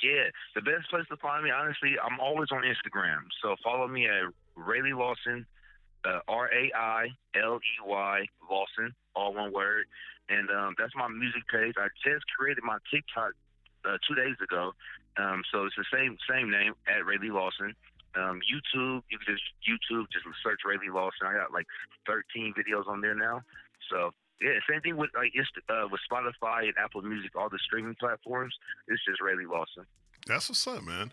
Yeah, 0.03 0.27
the 0.53 0.61
best 0.61 0.91
place 0.91 1.07
to 1.07 1.17
find 1.17 1.45
me, 1.45 1.51
honestly, 1.55 1.95
I'm 1.95 2.19
always 2.19 2.51
on 2.51 2.67
Instagram. 2.67 3.23
So 3.41 3.55
follow 3.63 3.87
me 3.87 4.05
at 4.05 4.27
Railey 4.55 4.91
Lawson, 4.91 5.47
uh, 6.03 6.19
R 6.27 6.51
A 6.51 6.71
I 6.75 7.07
L 7.39 7.55
E 7.55 7.75
Y 7.87 8.27
Lawson, 8.51 8.93
all 9.15 9.33
one 9.33 9.53
word. 9.53 9.85
And 10.27 10.49
um, 10.51 10.75
that's 10.77 10.91
my 10.95 11.07
music 11.07 11.47
page. 11.47 11.75
I 11.79 11.87
just 12.03 12.27
created 12.35 12.63
my 12.67 12.77
TikTok 12.91 13.31
uh, 13.87 13.97
two 14.03 14.15
days 14.15 14.35
ago. 14.43 14.75
Um, 15.15 15.43
so 15.51 15.63
it's 15.63 15.75
the 15.79 15.87
same 15.87 16.17
same 16.27 16.51
name 16.51 16.73
at 16.83 17.05
Railey 17.05 17.31
Lawson. 17.31 17.73
Um, 18.15 18.43
YouTube, 18.43 19.07
you 19.07 19.17
can 19.17 19.39
just 19.39 19.47
YouTube, 19.63 20.05
just 20.11 20.25
search 20.43 20.61
Railey 20.67 20.91
Lawson. 20.91 21.27
I 21.27 21.33
got 21.33 21.53
like 21.53 21.65
13 22.07 22.53
videos 22.59 22.87
on 22.87 22.99
there 22.99 23.15
now. 23.15 23.41
So 23.89 24.11
yeah, 24.43 24.59
same 24.69 24.81
thing 24.81 24.97
with 24.97 25.09
like 25.15 25.33
uh, 25.69 25.87
with 25.89 26.01
Spotify 26.11 26.63
and 26.63 26.73
Apple 26.77 27.01
Music, 27.01 27.31
all 27.35 27.49
the 27.49 27.59
streaming 27.65 27.95
platforms. 27.95 28.53
It's 28.87 29.03
just 29.05 29.21
Railey 29.21 29.45
Lawson. 29.45 29.85
That's 30.27 30.49
what's 30.49 30.67
up, 30.67 30.83
man. 30.83 31.11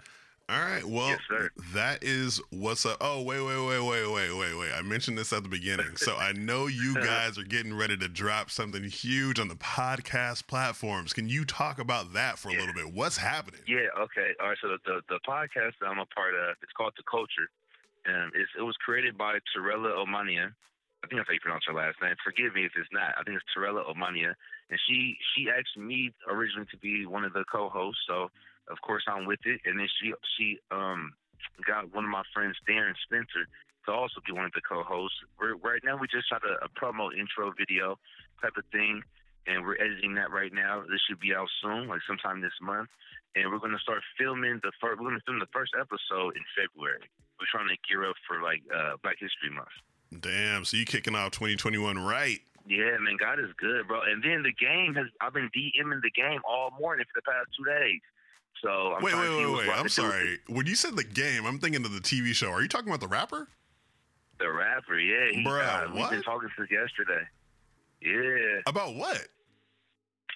All 0.50 0.58
right, 0.58 0.84
well, 0.84 1.10
Yes, 1.10 1.50
that 1.74 2.02
is 2.02 2.40
what's 2.50 2.84
up. 2.84 2.96
Oh, 3.00 3.22
wait, 3.22 3.40
wait, 3.40 3.68
wait, 3.68 3.86
wait, 3.86 4.12
wait, 4.12 4.32
wait, 4.36 4.58
wait. 4.58 4.72
I 4.72 4.82
mentioned 4.82 5.16
this 5.16 5.32
at 5.32 5.44
the 5.44 5.48
beginning. 5.48 5.94
So 5.94 6.16
I 6.16 6.32
know 6.32 6.66
you 6.66 6.94
guys 7.00 7.38
are 7.38 7.44
getting 7.44 7.72
ready 7.72 7.96
to 7.98 8.08
drop 8.08 8.50
something 8.50 8.82
huge 8.82 9.38
on 9.38 9.46
the 9.46 9.54
podcast 9.54 10.48
platforms. 10.48 11.12
Can 11.12 11.28
you 11.28 11.44
talk 11.44 11.78
about 11.78 12.14
that 12.14 12.36
for 12.36 12.48
a 12.48 12.52
little 12.52 12.74
bit? 12.74 12.92
What's 12.92 13.16
happening? 13.16 13.60
Yeah, 13.68 13.94
okay. 13.96 14.34
All 14.40 14.48
right, 14.48 14.58
so 14.60 14.76
the, 14.84 15.00
the, 15.08 15.20
podcast 15.24 15.78
that 15.80 15.86
I'm 15.86 16.00
a 16.00 16.06
part 16.06 16.34
of, 16.34 16.56
it's 16.64 16.72
called 16.76 16.94
The 16.96 17.04
Culture. 17.08 17.46
And 18.06 18.32
it's, 18.34 18.50
it 18.58 18.62
was 18.62 18.74
created 18.84 19.16
by 19.16 19.38
Torella 19.54 20.04
Omania. 20.04 20.50
I 21.02 21.08
think 21.08 21.18
that's 21.18 21.28
how 21.28 21.34
you 21.34 21.40
pronounce 21.40 21.64
her 21.66 21.74
last 21.74 21.96
name. 22.02 22.14
Forgive 22.22 22.54
me 22.54 22.64
if 22.68 22.72
it's 22.76 22.92
not. 22.92 23.16
I 23.16 23.24
think 23.24 23.40
it's 23.40 23.48
Torella 23.56 23.88
Omania. 23.88 24.36
And 24.68 24.78
she 24.86 25.16
she 25.32 25.48
asked 25.48 25.76
me 25.76 26.12
originally 26.28 26.68
to 26.70 26.78
be 26.78 27.06
one 27.06 27.24
of 27.24 27.32
the 27.32 27.44
co-hosts. 27.50 28.04
So, 28.06 28.28
of 28.68 28.78
course, 28.82 29.04
I'm 29.08 29.24
with 29.24 29.40
it. 29.44 29.60
And 29.64 29.80
then 29.80 29.88
she 30.00 30.12
she 30.36 30.58
um 30.70 31.12
got 31.66 31.92
one 31.94 32.04
of 32.04 32.10
my 32.10 32.22
friends, 32.34 32.56
Darren 32.68 32.94
Spencer, 33.04 33.48
to 33.86 33.92
also 33.92 34.20
be 34.26 34.32
one 34.32 34.44
of 34.44 34.52
the 34.52 34.60
co-hosts. 34.60 35.16
We're, 35.40 35.56
right 35.56 35.80
now, 35.82 35.96
we 35.96 36.06
just 36.06 36.28
shot 36.28 36.42
a, 36.44 36.60
a 36.64 36.68
promo 36.68 37.08
intro 37.16 37.50
video 37.56 37.96
type 38.42 38.56
of 38.60 38.64
thing 38.70 39.02
and 39.46 39.64
we're 39.64 39.80
editing 39.80 40.14
that 40.14 40.30
right 40.30 40.52
now. 40.52 40.82
This 40.84 41.00
should 41.08 41.20
be 41.20 41.34
out 41.34 41.48
soon, 41.62 41.88
like 41.88 42.00
sometime 42.06 42.40
this 42.40 42.56
month. 42.60 42.88
And 43.34 43.50
we're 43.50 43.62
to 43.62 43.78
start 43.78 44.02
filming 44.18 44.60
the 44.62 44.72
first. 44.80 45.00
We're 45.00 45.14
to 45.14 45.22
film 45.24 45.38
the 45.38 45.50
first 45.54 45.72
episode 45.78 46.36
in 46.36 46.44
February. 46.52 47.06
We're 47.38 47.50
trying 47.50 47.70
to 47.70 47.78
gear 47.86 48.04
up 48.04 48.18
for 48.26 48.42
like 48.42 48.60
uh, 48.68 48.98
Black 49.02 49.16
History 49.22 49.54
Month. 49.54 49.72
Damn, 50.18 50.64
so 50.64 50.76
you 50.76 50.84
kicking 50.84 51.14
off 51.14 51.30
2021 51.32 51.98
right. 51.98 52.40
Yeah, 52.66 52.96
man, 53.00 53.16
God 53.18 53.38
is 53.38 53.50
good, 53.58 53.86
bro. 53.88 54.02
And 54.02 54.22
then 54.22 54.42
the 54.42 54.52
game 54.52 54.94
has. 54.94 55.06
I've 55.20 55.32
been 55.32 55.50
DMing 55.56 56.02
the 56.02 56.10
game 56.10 56.40
all 56.48 56.72
morning 56.78 57.04
for 57.12 57.20
the 57.20 57.22
past 57.22 57.48
two 57.56 57.64
days. 57.64 58.00
So 58.62 58.94
I'm 58.94 59.02
wait, 59.02 59.14
wait, 59.14 59.28
wait, 59.28 59.52
wait. 59.52 59.68
I'm 59.70 59.74
to 59.74 59.76
do 59.76 59.82
with 59.84 59.92
sorry. 59.92 60.38
When 60.48 60.66
you 60.66 60.74
said 60.74 60.96
the 60.96 61.04
game, 61.04 61.46
I'm 61.46 61.58
thinking 61.58 61.84
of 61.84 61.92
the 61.92 62.00
TV 62.00 62.32
show. 62.32 62.50
Are 62.50 62.62
you 62.62 62.68
talking 62.68 62.88
about 62.88 63.00
the 63.00 63.08
rapper? 63.08 63.48
The 64.38 64.50
rapper, 64.50 64.98
yeah, 64.98 65.32
he, 65.32 65.44
Bruh, 65.44 65.90
uh, 65.90 65.94
we've 65.94 66.10
been 66.10 66.22
talking 66.22 66.48
since 66.56 66.70
yesterday. 66.70 67.22
Yeah. 68.00 68.62
About 68.66 68.94
what? 68.94 69.28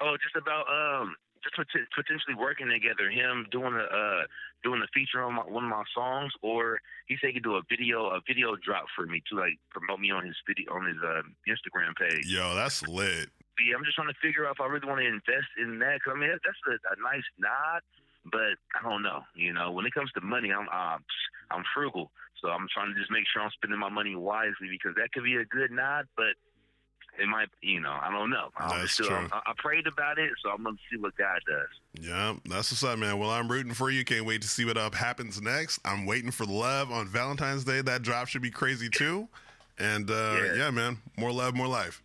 Oh, 0.03 0.17
just 0.23 0.37
about 0.37 0.67
um, 0.69 1.15
just 1.45 1.55
pot- 1.57 1.93
potentially 1.95 2.35
working 2.35 2.69
together. 2.69 3.13
Him 3.13 3.47
doing 3.53 3.77
a 3.77 3.85
uh, 3.85 4.23
doing 4.65 4.81
a 4.81 4.89
feature 4.97 5.23
on 5.23 5.35
my, 5.37 5.45
one 5.45 5.65
of 5.65 5.71
my 5.71 5.85
songs, 5.95 6.33
or 6.43 6.81
he 7.07 7.17
said 7.21 7.29
he 7.29 7.35
could 7.35 7.45
do 7.45 7.61
a 7.61 7.63
video 7.69 8.09
a 8.09 8.21
video 8.27 8.57
drop 8.57 8.89
for 8.97 9.07
me 9.07 9.23
to 9.31 9.37
like 9.37 9.61
promote 9.71 10.01
me 10.01 10.11
on 10.11 10.25
his 10.25 10.37
video 10.49 10.73
on 10.73 10.89
his 10.89 10.99
uh, 11.05 11.23
Instagram 11.47 11.93
page. 11.95 12.27
Yo, 12.27 12.55
that's 12.55 12.83
lit. 12.89 13.29
Yeah, 13.61 13.77
I'm 13.77 13.85
just 13.85 13.95
trying 13.95 14.09
to 14.11 14.19
figure 14.21 14.49
out 14.49 14.57
if 14.59 14.61
I 14.61 14.67
really 14.67 14.89
want 14.89 14.99
to 14.99 15.07
invest 15.07 15.53
in 15.61 15.79
that. 15.79 16.03
Cause 16.03 16.17
I 16.17 16.19
mean, 16.19 16.33
that's 16.33 16.63
a, 16.67 16.75
a 16.91 16.97
nice 16.99 17.29
nod, 17.39 17.87
but 18.27 18.59
I 18.75 18.83
don't 18.83 19.05
know. 19.05 19.23
You 19.37 19.53
know, 19.53 19.71
when 19.71 19.87
it 19.87 19.95
comes 19.95 20.11
to 20.19 20.21
money, 20.25 20.51
I'm 20.51 20.67
uh, 20.67 20.99
I'm 21.53 21.63
frugal, 21.77 22.11
so 22.41 22.49
I'm 22.49 22.67
trying 22.73 22.91
to 22.91 22.99
just 22.99 23.13
make 23.13 23.29
sure 23.31 23.43
I'm 23.43 23.55
spending 23.55 23.79
my 23.79 23.93
money 23.93 24.17
wisely 24.17 24.73
because 24.73 24.97
that 24.97 25.13
could 25.13 25.23
be 25.23 25.37
a 25.37 25.45
good 25.45 25.71
nod, 25.71 26.09
but 26.17 26.35
it 27.19 27.29
might, 27.29 27.49
you 27.63 27.81
know, 27.81 27.97
I 28.01 28.11
don't 28.11 28.31
know. 28.31 28.49
I'm 28.57 28.81
That's 28.81 28.93
still, 28.93 29.07
true. 29.07 29.29
I, 29.33 29.41
I 29.47 29.53
prayed 29.57 29.87
about 29.87 30.19
it, 30.19 30.31
so 30.43 30.51
I'm 30.51 30.65
gonna 30.65 30.77
see 30.91 30.99
what 30.99 31.17
God 31.17 31.41
does. 31.47 31.69
Yeah, 32.01 32.35
that's 32.45 32.71
what's 32.71 32.83
up, 32.83 32.99
man. 32.99 33.19
Well, 33.19 33.31
I'm 33.31 33.49
rooting 33.49 33.75
for 33.75 33.91
you. 33.91 34.05
Can't 34.05 34.27
wait 34.27 34.43
to 34.43 34.49
see 34.49 34.65
what 34.65 34.77
up 34.77 34.95
happens 34.95 35.41
next. 35.41 35.81
I'm 35.85 36.07
waiting 36.07 36.31
for 36.31 36.45
love 36.45 36.91
on 36.91 37.07
Valentine's 37.09 37.65
Day. 37.65 37.81
That 37.83 38.03
drop 38.03 38.29
should 38.29 38.43
be 38.43 38.51
crazy 38.51 38.89
too. 38.89 39.29
And 39.79 40.11
uh, 40.11 40.37
yeah. 40.37 40.55
Yeah. 40.55 40.71
man, 40.71 40.99
more 41.17 41.33
love, 41.33 41.55
more 41.55 41.69
life. 41.69 42.03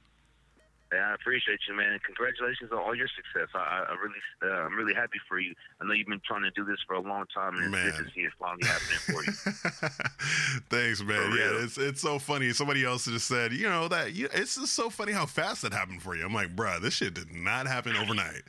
And 0.91 1.01
I 1.01 1.13
appreciate 1.13 1.59
you, 1.67 1.75
man. 1.75 1.99
Congratulations 2.03 2.71
on 2.71 2.79
all 2.79 2.95
your 2.95 3.07
success. 3.09 3.47
I, 3.53 3.85
I 3.89 3.93
really, 4.01 4.19
uh, 4.41 4.65
I'm 4.65 4.73
really 4.73 4.95
happy 4.95 5.19
for 5.27 5.39
you. 5.39 5.53
I 5.79 5.85
know 5.85 5.93
you've 5.93 6.07
been 6.07 6.19
trying 6.25 6.41
to 6.41 6.51
do 6.51 6.65
this 6.65 6.79
for 6.87 6.95
a 6.95 6.99
long 6.99 7.25
time, 7.33 7.55
and 7.57 7.65
it's 7.73 7.83
good 7.83 7.93
Man. 7.93 8.03
to 8.05 8.11
see 8.11 8.21
it 8.21 8.31
finally 8.39 8.65
happening 8.65 8.99
for 9.05 9.23
you. 9.23 9.31
Thanks, 10.69 11.01
man. 11.03 11.31
Yeah, 11.37 11.63
it's 11.63 11.77
it's 11.77 12.01
so 12.01 12.17
funny. 12.19 12.51
Somebody 12.53 12.83
else 12.83 13.05
just 13.05 13.27
said, 13.27 13.53
you 13.53 13.69
know, 13.69 13.87
that 13.87 14.13
you, 14.13 14.29
it's 14.33 14.55
just 14.55 14.73
so 14.73 14.89
funny 14.89 15.11
how 15.11 15.25
fast 15.27 15.61
that 15.61 15.73
happened 15.73 16.01
for 16.01 16.15
you. 16.15 16.25
I'm 16.25 16.33
like, 16.33 16.55
bruh, 16.55 16.81
this 16.81 16.95
shit 16.95 17.13
did 17.13 17.31
not 17.33 17.67
happen 17.67 17.95
overnight. 17.95 18.41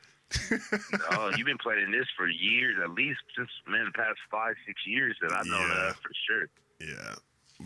oh, 1.10 1.30
you've 1.36 1.46
been 1.46 1.58
playing 1.58 1.90
this 1.90 2.06
for 2.16 2.28
years, 2.28 2.76
at 2.82 2.90
least 2.92 3.20
since 3.36 3.50
man 3.68 3.84
the 3.86 3.92
past 3.92 4.16
five, 4.30 4.54
six 4.66 4.80
years 4.86 5.16
that 5.20 5.32
I 5.32 5.42
know 5.44 5.58
Yeah. 5.60 5.74
that 5.86 5.96
for 5.96 6.10
sure. 6.28 6.48
Yeah, 6.80 7.14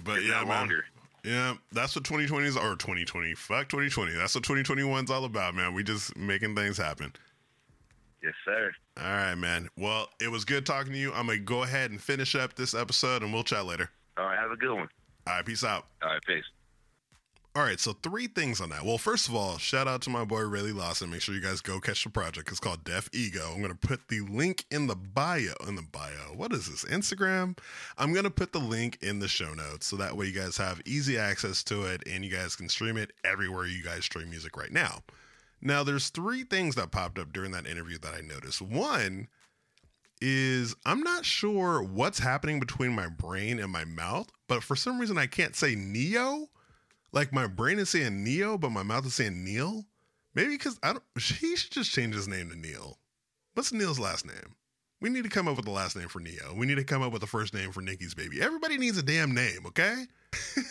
but 0.03 0.19
If 0.19 0.25
yeah, 0.29 0.39
man. 0.41 0.49
longer. 0.49 0.85
Yeah, 1.25 1.55
that's 1.73 1.97
what 1.97 2.05
2020 2.05 2.47
is, 2.47 2.57
or 2.57 2.77
2020. 2.77 3.35
Fuck 3.35 3.69
2020. 3.71 4.13
That's 4.13 4.35
what 4.35 4.45
2021's 4.45 5.11
all 5.11 5.25
about, 5.25 5.55
man. 5.55 5.73
We 5.73 5.83
just 5.83 6.15
making 6.17 6.55
things 6.55 6.77
happen. 6.77 7.13
Yes, 8.23 8.35
sir. 8.45 8.73
All 8.99 9.05
right, 9.05 9.35
man. 9.35 9.69
Well, 9.77 10.09
it 10.21 10.31
was 10.31 10.45
good 10.45 10.67
talking 10.67 10.93
to 10.93 10.99
you. 10.99 11.13
I'm 11.13 11.27
gonna 11.27 11.39
go 11.39 11.63
ahead 11.63 11.91
and 11.91 12.01
finish 12.01 12.35
up 12.35 12.55
this 12.55 12.75
episode, 12.75 13.23
and 13.23 13.33
we'll 13.33 13.43
chat 13.43 13.65
later. 13.65 13.91
All 14.19 14.27
right, 14.27 14.39
have 14.39 14.51
a 14.51 14.57
good 14.57 14.75
one. 14.75 14.89
All 15.27 15.35
right, 15.35 15.45
peace 15.45 15.65
out. 15.65 15.87
All 16.03 16.11
right, 16.11 16.23
peace. 16.27 16.45
All 17.57 17.63
right, 17.63 17.79
so 17.79 17.93
three 17.93 18.27
things 18.27 18.61
on 18.61 18.71
that. 18.71 18.85
Well, 18.85 18.99
first 18.99 19.29
of 19.29 19.37
all, 19.37 19.59
shout 19.59 19.87
out 19.87 20.03
to 20.03 20.11
my 20.11 20.25
boy 20.25 20.41
Railey 20.41 20.73
Lawson. 20.73 21.11
Make 21.11 21.21
sure 21.21 21.37
you 21.37 21.41
guys 21.41 21.61
go 21.61 21.79
catch 21.79 22.03
the 22.03 22.11
project. 22.11 22.51
It's 22.51 22.59
called 22.59 22.83
Def 22.83 23.09
Ego. 23.13 23.53
I'm 23.55 23.63
gonna 23.63 23.77
put 23.77 24.09
the 24.09 24.23
link 24.23 24.65
in 24.73 24.89
the 24.89 24.97
bio. 24.97 25.53
In 25.69 25.77
the 25.77 25.87
bio, 25.93 26.35
what 26.35 26.53
is 26.53 26.69
this? 26.69 26.85
Instagram. 26.85 27.57
I'm 27.97 28.13
gonna 28.13 28.29
put 28.29 28.51
the 28.51 28.59
link 28.59 28.99
in 29.03 29.21
the 29.21 29.29
show 29.29 29.55
notes 29.55 29.87
so 29.87 29.95
that 29.95 30.17
way 30.17 30.27
you 30.27 30.33
guys 30.33 30.57
have 30.57 30.83
easy 30.85 31.17
access 31.17 31.63
to 31.65 31.85
it 31.85 32.03
and 32.11 32.25
you 32.25 32.31
guys 32.33 32.57
can 32.57 32.69
stream 32.69 32.97
it 32.97 33.13
everywhere 33.25 33.67
you 33.67 33.85
guys 33.85 34.05
stream 34.05 34.31
music 34.31 34.57
right 34.57 34.73
now. 34.73 35.05
Now, 35.63 35.85
there's 35.85 36.09
three 36.09 36.43
things 36.43 36.75
that 36.75 36.91
popped 36.91 37.21
up 37.21 37.33
during 37.33 37.53
that 37.53 37.69
interview 37.69 37.99
that 37.99 38.15
I 38.15 38.21
noticed. 38.21 38.63
One 38.63 39.29
is 40.21 40.75
I'm 40.85 41.03
not 41.03 41.25
sure 41.25 41.85
what's 41.85 42.19
happening 42.19 42.59
between 42.59 42.97
my 42.97 43.07
brain 43.07 43.61
and 43.61 43.71
my 43.71 43.85
mouth, 43.85 44.29
but 44.49 44.65
for 44.65 44.75
some 44.75 44.99
reason 44.99 45.19
I 45.19 45.29
can't 45.29 45.55
say 45.55 45.77
Ne-Yo. 45.77 46.49
Like 47.15 47.33
my 47.33 47.47
brain 47.47 47.79
is 47.79 47.91
saying 47.91 48.25
Ne-Yo, 48.25 48.59
but 48.59 48.71
my 48.71 48.83
mouth 48.83 49.07
is 49.07 49.15
saying 49.15 49.45
Neil. 49.45 49.85
Maybe 50.35 50.51
because 50.51 50.79
I 50.83 50.93
don't. 50.93 51.05
He 51.41 51.55
should 51.55 51.71
just 51.71 51.93
change 51.93 52.15
his 52.15 52.27
name 52.27 52.51
to 52.51 52.57
Neil. 52.57 52.99
What's 53.55 53.73
Neil's 53.73 54.01
last 54.01 54.27
name? 54.27 54.57
We 55.01 55.11
need 55.11 55.23
to 55.23 55.31
come 55.31 55.47
up 55.47 55.57
with 55.57 55.65
the 55.65 55.71
last 55.71 55.97
name 55.97 56.09
for 56.09 56.19
Ne-Yo. 56.19 56.55
We 56.57 56.67
need 56.67 56.77
to 56.77 56.85
come 56.85 57.03
up 57.03 57.13
with 57.13 57.23
a 57.23 57.29
first 57.29 57.55
name 57.55 57.71
for 57.71 57.83
Nicki's 57.83 58.15
baby. 58.15 58.43
Everybody 58.43 58.79
needs 58.79 58.99
a 58.99 59.03
damn 59.03 59.33
name, 59.33 59.65
okay? 59.67 60.07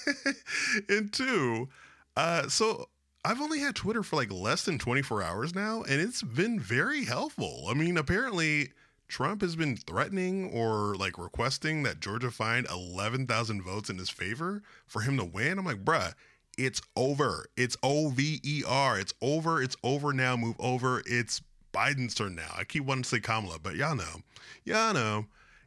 and 0.89 1.13
two, 1.13 1.69
uh, 2.17 2.49
so 2.49 2.89
I've 3.23 3.39
only 3.39 3.59
had 3.59 3.75
Twitter 3.75 4.03
for 4.03 4.17
like 4.17 4.31
less 4.31 4.65
than 4.65 4.79
24 4.79 5.23
hours 5.23 5.55
now, 5.55 5.83
and 5.83 6.01
it's 6.01 6.23
been 6.23 6.59
very 6.59 7.05
helpful. 7.05 7.67
I 7.69 7.73
mean, 7.73 7.95
apparently 7.95 8.71
Trump 9.07 9.41
has 9.41 9.55
been 9.55 9.77
threatening 9.77 10.51
or 10.51 10.95
like 10.95 11.17
requesting 11.17 11.83
that 11.83 12.01
Georgia 12.01 12.31
find 12.31 12.67
11,000 12.69 13.61
votes 13.61 13.89
in 13.89 13.97
his 13.97 14.09
favor 14.09 14.61
for 14.87 15.01
him 15.01 15.15
to 15.17 15.23
win. 15.23 15.59
I'm 15.59 15.65
like, 15.65 15.85
bruh, 15.85 16.13
it's 16.57 16.81
over. 16.95 17.47
It's 17.57 17.77
O 17.83 18.09
V 18.09 18.39
E 18.43 18.63
R. 18.67 18.99
It's 18.99 19.13
over. 19.21 19.61
It's 19.61 19.75
over 19.83 20.13
now. 20.13 20.35
Move 20.35 20.55
over. 20.59 21.01
It's 21.05 21.41
Biden's 21.73 22.13
turn 22.13 22.35
now. 22.35 22.53
I 22.55 22.63
keep 22.63 22.85
wanting 22.85 23.03
to 23.03 23.09
say 23.09 23.19
Kamala, 23.19 23.57
but 23.61 23.75
y'all 23.75 23.95
know. 23.95 24.21
Y'all 24.63 24.93
know. 24.93 25.25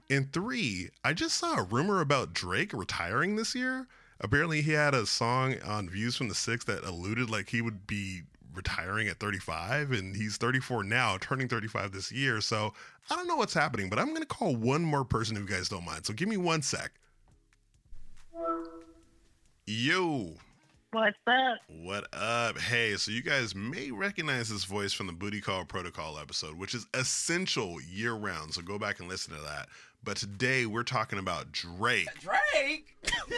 And 0.09 0.33
three, 0.33 0.91
I 1.05 1.13
just 1.13 1.37
saw 1.37 1.57
a 1.59 1.63
rumor 1.65 2.01
about 2.01 2.33
Drake 2.33 2.73
retiring 2.73 3.35
this 3.37 3.55
year. 3.55 3.89
Apparently, 4.21 4.63
he 4.63 4.73
had 4.73 4.95
a 4.95 5.05
song 5.05 5.57
on 5.65 5.89
Views 5.89 6.17
from 6.17 6.29
the 6.29 6.35
Six 6.35 6.65
that 6.67 6.85
alluded 6.85 7.29
like 7.29 7.49
he 7.49 7.61
would 7.61 7.87
be 7.87 8.23
retiring 8.55 9.09
at 9.09 9.19
35 9.19 9.93
and 9.93 10.17
he's 10.17 10.39
34 10.39 10.85
now, 10.85 11.19
turning 11.21 11.49
35 11.49 11.93
this 11.93 12.11
year. 12.11 12.41
So 12.41 12.73
I 13.11 13.17
don't 13.17 13.29
know 13.29 13.37
what's 13.37 13.53
happening, 13.53 13.91
but 13.91 13.99
I'm 13.99 14.09
going 14.09 14.23
to 14.23 14.27
call 14.27 14.57
one 14.57 14.83
more 14.83 15.05
person 15.05 15.37
if 15.37 15.43
you 15.43 15.49
guys 15.49 15.69
don't 15.69 15.85
mind. 15.85 16.07
So 16.07 16.15
give 16.15 16.29
me 16.29 16.37
one 16.37 16.63
sec. 16.63 16.93
Yo, 19.67 20.35
What's 20.97 21.19
up? 21.27 21.59
what 21.83 22.07
up? 22.15 22.59
Hey, 22.59 22.97
so 22.97 23.11
you 23.11 23.23
guys 23.23 23.55
may 23.55 23.91
recognize 23.91 24.49
this 24.49 24.65
voice 24.65 24.95
from 24.95 25.07
the 25.07 25.13
Booty 25.13 25.43
Call 25.43 25.67
Protocol 25.67 26.19
episode, 26.19 26.57
which 26.57 26.73
is 26.73 26.87
essential 26.95 27.77
year 27.83 28.15
round. 28.15 28.55
So 28.55 28.63
go 28.63 28.79
back 28.79 28.99
and 28.99 29.07
listen 29.07 29.35
to 29.35 29.43
that. 29.43 29.69
But 30.03 30.17
today 30.17 30.65
we're 30.65 30.85
talking 30.85 31.19
about 31.19 31.53
Drake. 31.53 32.09
Drake? 32.19 32.97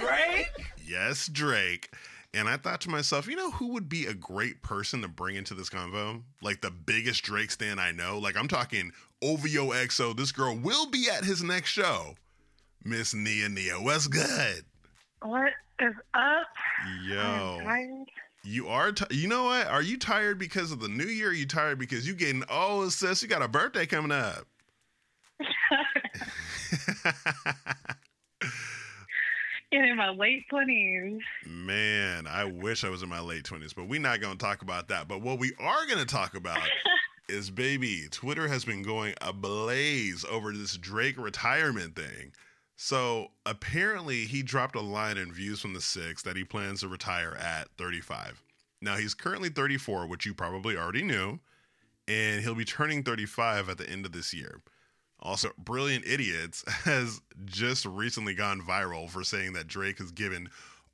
Drake? 0.00 0.50
Yes, 0.84 1.28
Drake. 1.28 1.94
And 2.34 2.48
I 2.48 2.56
thought 2.56 2.80
to 2.80 2.90
myself, 2.90 3.28
you 3.28 3.36
know 3.36 3.52
who 3.52 3.68
would 3.68 3.88
be 3.88 4.06
a 4.06 4.14
great 4.14 4.60
person 4.62 5.00
to 5.02 5.08
bring 5.08 5.36
into 5.36 5.54
this 5.54 5.70
convo? 5.70 6.24
Like 6.42 6.60
the 6.60 6.72
biggest 6.72 7.22
Drake 7.22 7.52
stan 7.52 7.78
I 7.78 7.92
know. 7.92 8.18
Like 8.18 8.36
I'm 8.36 8.48
talking 8.48 8.90
OVO 9.22 9.70
XO. 9.70 10.16
This 10.16 10.32
girl 10.32 10.56
will 10.56 10.90
be 10.90 11.06
at 11.08 11.22
his 11.22 11.40
next 11.40 11.70
show. 11.70 12.16
Miss 12.82 13.14
Nia 13.14 13.48
Nia. 13.48 13.76
What's 13.76 14.08
good? 14.08 14.64
What 15.24 15.52
is 15.80 15.94
up? 16.12 16.46
Yo. 17.06 17.58
You 18.42 18.68
are, 18.68 18.92
t- 18.92 19.06
you 19.10 19.26
know 19.26 19.44
what? 19.44 19.66
Are 19.68 19.80
you 19.80 19.96
tired 19.96 20.38
because 20.38 20.70
of 20.70 20.80
the 20.80 20.88
new 20.88 21.06
year? 21.06 21.30
Are 21.30 21.32
you 21.32 21.46
tired 21.46 21.78
because 21.78 22.06
you 22.06 22.12
getting, 22.12 22.44
oh, 22.50 22.90
sis, 22.90 23.22
you 23.22 23.28
got 23.28 23.40
a 23.40 23.48
birthday 23.48 23.86
coming 23.86 24.12
up. 24.12 24.46
in 29.72 29.96
my 29.96 30.10
late 30.10 30.44
twenties. 30.50 31.22
Man, 31.46 32.26
I 32.26 32.44
wish 32.44 32.84
I 32.84 32.90
was 32.90 33.02
in 33.02 33.08
my 33.08 33.20
late 33.20 33.44
20s, 33.44 33.74
but 33.74 33.88
we're 33.88 34.00
not 34.00 34.20
going 34.20 34.36
to 34.36 34.44
talk 34.44 34.60
about 34.60 34.88
that. 34.88 35.08
But 35.08 35.22
what 35.22 35.38
we 35.38 35.52
are 35.58 35.86
going 35.86 36.00
to 36.00 36.04
talk 36.04 36.34
about 36.36 36.68
is 37.30 37.50
baby, 37.50 38.08
Twitter 38.10 38.46
has 38.48 38.66
been 38.66 38.82
going 38.82 39.14
ablaze 39.22 40.26
over 40.30 40.52
this 40.52 40.76
Drake 40.76 41.16
retirement 41.16 41.96
thing. 41.96 42.32
So 42.76 43.28
apparently, 43.46 44.24
he 44.24 44.42
dropped 44.42 44.74
a 44.74 44.80
line 44.80 45.16
in 45.16 45.32
Views 45.32 45.60
from 45.60 45.74
the 45.74 45.80
Six 45.80 46.22
that 46.22 46.36
he 46.36 46.44
plans 46.44 46.80
to 46.80 46.88
retire 46.88 47.36
at 47.36 47.68
35. 47.78 48.42
Now, 48.80 48.96
he's 48.96 49.14
currently 49.14 49.48
34, 49.48 50.06
which 50.06 50.26
you 50.26 50.34
probably 50.34 50.76
already 50.76 51.02
knew, 51.02 51.38
and 52.08 52.42
he'll 52.42 52.54
be 52.54 52.64
turning 52.64 53.02
35 53.02 53.68
at 53.68 53.78
the 53.78 53.88
end 53.88 54.04
of 54.04 54.12
this 54.12 54.34
year. 54.34 54.60
Also, 55.20 55.50
Brilliant 55.56 56.04
Idiots 56.06 56.64
has 56.84 57.20
just 57.46 57.86
recently 57.86 58.34
gone 58.34 58.60
viral 58.60 59.08
for 59.08 59.24
saying 59.24 59.54
that 59.54 59.68
Drake 59.68 59.98
has 59.98 60.10
given 60.10 60.48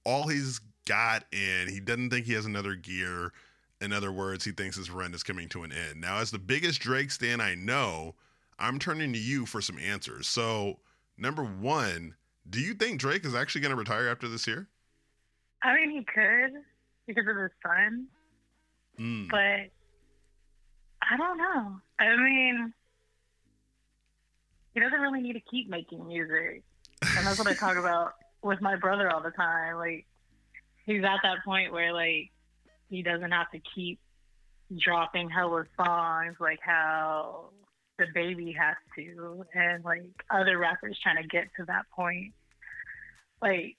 all 0.04 0.28
he's 0.28 0.60
got 0.86 1.24
and 1.32 1.68
he 1.68 1.80
doesn't 1.80 2.10
think 2.10 2.26
he 2.26 2.32
has 2.34 2.46
another 2.46 2.74
gear. 2.74 3.32
In 3.80 3.92
other 3.92 4.12
words, 4.12 4.44
he 4.44 4.52
thinks 4.52 4.76
his 4.76 4.90
run 4.90 5.14
is 5.14 5.22
coming 5.22 5.48
to 5.50 5.62
an 5.62 5.72
end. 5.72 6.00
Now, 6.00 6.18
as 6.18 6.30
the 6.30 6.38
biggest 6.38 6.80
Drake 6.80 7.10
stan 7.10 7.40
I 7.40 7.54
know, 7.54 8.14
I'm 8.58 8.78
turning 8.78 9.12
to 9.14 9.18
you 9.18 9.46
for 9.46 9.60
some 9.60 9.78
answers. 9.78 10.28
So, 10.28 10.78
number 11.20 11.44
one, 11.44 12.14
do 12.48 12.58
you 12.60 12.74
think 12.74 12.98
Drake 13.00 13.24
is 13.24 13.34
actually 13.34 13.60
going 13.60 13.70
to 13.70 13.76
retire 13.76 14.08
after 14.08 14.26
this 14.28 14.46
year? 14.46 14.68
I 15.62 15.74
mean, 15.74 15.90
he 15.90 16.02
could 16.04 16.52
because 17.06 17.24
of 17.28 17.36
his 17.36 17.50
son, 17.64 18.06
Mm. 18.98 19.28
but 19.30 19.70
I 21.02 21.16
don't 21.16 21.38
know. 21.38 21.80
I 21.98 22.16
mean, 22.16 22.72
he 24.74 24.80
doesn't 24.80 25.00
really 25.00 25.20
need 25.20 25.32
to 25.34 25.40
keep 25.50 25.68
making 25.68 26.06
music, 26.06 26.62
and 27.16 27.26
that's 27.26 27.38
what 27.38 27.48
I 27.48 27.54
talk 27.54 27.76
about 27.76 28.14
with 28.42 28.60
my 28.60 28.76
brother 28.76 29.10
all 29.10 29.20
the 29.22 29.30
time. 29.32 29.76
Like, 29.76 30.06
he's 30.86 31.02
at 31.04 31.18
that 31.22 31.44
point 31.44 31.72
where 31.72 31.92
like 31.92 32.30
he 32.88 33.02
doesn't 33.02 33.30
have 33.32 33.50
to 33.52 33.60
keep 33.74 33.98
dropping 34.78 35.28
hella 35.30 35.64
songs 35.76 36.36
like 36.40 36.60
how 36.62 37.50
DaBaby 38.00 38.56
has 38.56 38.76
to, 38.96 39.44
and 39.54 39.84
like 39.84 40.02
other 40.30 40.58
rappers 40.58 40.98
trying 41.02 41.22
to 41.22 41.28
get 41.28 41.48
to 41.56 41.64
that 41.66 41.84
point. 41.94 42.32
Like, 43.42 43.76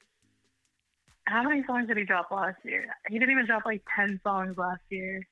how 1.26 1.44
many 1.44 1.64
songs 1.66 1.88
did 1.88 1.98
he 1.98 2.04
drop 2.04 2.32
last 2.32 2.58
year? 2.64 2.88
He 3.10 3.20
didn't 3.20 3.32
even 3.32 3.46
drop 3.46 3.64
like 3.66 3.84
10 3.96 4.20
songs 4.24 4.58
last 4.58 4.82
year 4.90 5.28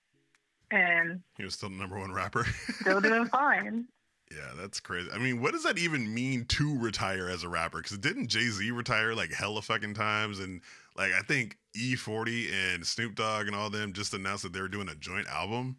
and 0.72 1.22
He 1.38 1.44
was 1.44 1.56
still 1.56 1.70
the 1.70 1.76
number 1.76 2.00
one 2.00 2.12
rapper. 2.12 2.46
still 2.82 3.02
doing 3.02 3.26
fine. 3.26 3.88
Yeah, 4.32 4.52
that's 4.56 4.80
crazy. 4.80 5.10
I 5.12 5.18
mean, 5.18 5.42
what 5.42 5.54
does 5.54 5.64
that 5.64 5.80
even 5.80 6.14
mean 6.14 6.46
to 6.46 6.78
retire 6.78 7.30
as 7.30 7.44
a 7.44 7.50
rapper? 7.50 7.82
Because 7.82 7.98
didn't 7.98 8.28
Jay 8.28 8.48
Z 8.48 8.70
retire 8.72 9.16
like 9.16 9.34
hella 9.34 9.62
fucking 9.62 9.96
times? 9.96 10.40
And 10.40 10.62
like, 10.96 11.14
I 11.14 11.22
think 11.22 11.58
E40 11.76 12.52
and 12.52 12.86
Snoop 12.86 13.16
Dogg 13.16 13.48
and 13.48 13.56
all 13.56 13.72
them 13.72 13.92
just 13.92 14.14
announced 14.14 14.44
that 14.44 14.54
they 14.54 14.62
were 14.62 14.68
doing 14.68 14.90
a 14.90 14.96
joint 14.96 15.28
album. 15.28 15.78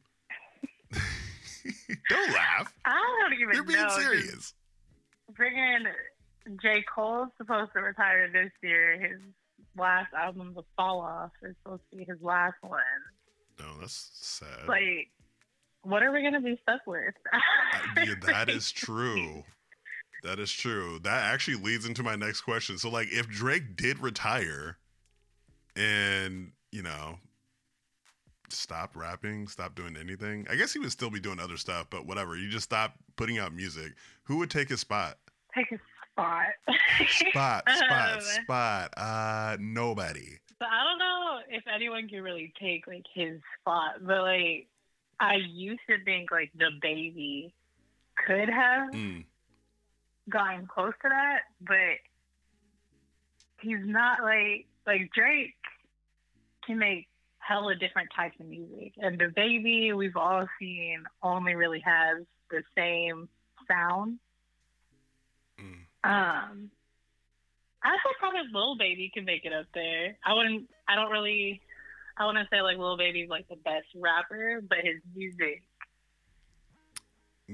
Don't 2.09 2.33
laugh. 2.33 2.73
I 2.85 3.19
don't 3.21 3.35
even 3.41 3.55
You're 3.55 3.65
being 3.65 3.81
know. 3.83 3.89
serious. 3.99 4.55
Friggin' 5.33 5.85
J. 6.63 6.85
Cole's 6.93 7.29
supposed 7.39 7.73
to 7.75 7.81
retire 7.81 8.31
this 8.33 8.51
year. 8.63 9.01
His 9.01 9.21
last 9.77 10.13
album, 10.15 10.53
The 10.55 10.63
Fall 10.77 11.01
Off, 11.01 11.31
is 11.43 11.55
supposed 11.63 11.83
to 11.91 11.97
be 11.97 12.05
his 12.05 12.21
last 12.21 12.57
one. 12.63 12.81
No, 13.59 13.67
that's 13.81 14.11
sad. 14.15 14.67
Like, 14.69 15.09
what 15.83 16.03
are 16.03 16.13
we 16.13 16.21
going 16.23 16.35
to 16.35 16.41
be 16.41 16.59
stuck 16.63 16.81
with? 16.87 17.15
Yeah, 17.97 18.15
that 18.27 18.49
is 18.49 18.71
true. 18.73 19.45
That 20.23 20.39
is 20.39 20.51
true. 20.53 20.99
That 21.03 21.33
actually 21.33 21.57
leads 21.57 21.87
into 21.87 22.03
my 22.03 22.15
next 22.17 22.43
question. 22.43 22.77
So, 22.79 22.91
like, 22.91 23.09
if 23.11 23.29
Drake 23.29 23.77
did 23.77 23.99
retire 24.01 24.77
and, 25.77 26.53
you 26.73 26.83
know, 26.83 27.19
stop 28.53 28.97
rapping, 28.97 29.47
stop 29.49 29.75
doing 29.75 29.97
anything, 29.97 30.47
I 30.51 30.57
guess 30.57 30.73
he 30.73 30.79
would 30.79 30.93
still 30.93 31.11
be 31.11 31.21
doing 31.21 31.41
other 31.41 31.57
stuff, 31.57 31.87
but 31.91 32.07
whatever. 32.07 32.37
You 32.37 32.49
just 32.49 32.65
stop 32.65 32.95
putting 33.17 33.39
out 33.39 33.53
music. 33.55 33.93
Who 34.25 34.39
would 34.39 34.51
take 34.51 34.69
his 34.69 34.81
spot? 34.81 35.19
Take 35.55 35.69
his 35.71 35.81
spot. 36.13 36.47
Spot, 37.09 37.69
spot, 37.71 38.13
Um, 38.15 38.21
spot. 38.21 38.95
Uh, 38.97 39.57
nobody. 39.61 40.39
So 40.59 40.67
I 40.71 40.85
don't 40.85 40.99
know 40.99 41.39
if 41.49 41.65
anyone 41.73 42.09
can 42.09 42.23
really 42.23 42.53
take 42.61 42.87
like 42.87 43.07
his 43.15 43.41
spot, 43.61 43.97
but 44.03 44.23
like 44.23 44.67
I 45.19 45.37
used 45.37 45.81
to 45.89 46.03
think 46.05 46.31
like 46.31 46.51
the 46.57 46.71
baby 46.81 47.55
could 48.27 48.49
have 48.49 48.91
Mm, 48.91 49.25
gotten 50.29 50.67
close 50.67 50.93
to 51.03 51.09
that, 51.09 51.41
but 51.61 51.99
he's 53.63 53.79
not 53.85 54.23
like 54.23 54.67
like 54.87 55.11
Drake 55.15 55.55
can 56.67 56.79
make 56.79 57.09
hella 57.41 57.75
different 57.75 58.09
types 58.15 58.37
of 58.39 58.47
music, 58.47 58.93
and 58.99 59.19
DaBaby 59.19 59.97
we've 59.97 60.17
all 60.17 60.47
seen 60.59 61.03
only 61.23 61.55
really 61.55 61.81
has 61.81 62.25
the 62.51 62.63
same 62.77 63.29
sound. 63.69 64.19
mm. 65.59 65.75
Um, 66.03 66.71
I 67.83 67.97
think 68.03 68.17
probably 68.19 68.41
Lil 68.53 68.77
Baby 68.77 69.11
can 69.13 69.25
make 69.25 69.45
it 69.45 69.53
up 69.53 69.67
there. 69.75 70.17
I 70.25 70.35
wouldn't. 70.35 70.69
I 70.89 70.95
don't 70.95 71.11
really. 71.11 71.61
I 72.19 72.27
wouldn't 72.27 72.49
say 72.51 72.61
like 72.61 72.79
Lil 72.79 72.97
Baby's 72.97 73.31
like 73.31 73.49
the 73.49 73.57
best 73.57 73.87
rapper, 73.97 74.61
but 74.69 74.79
his 74.83 75.01
music. 75.15 75.63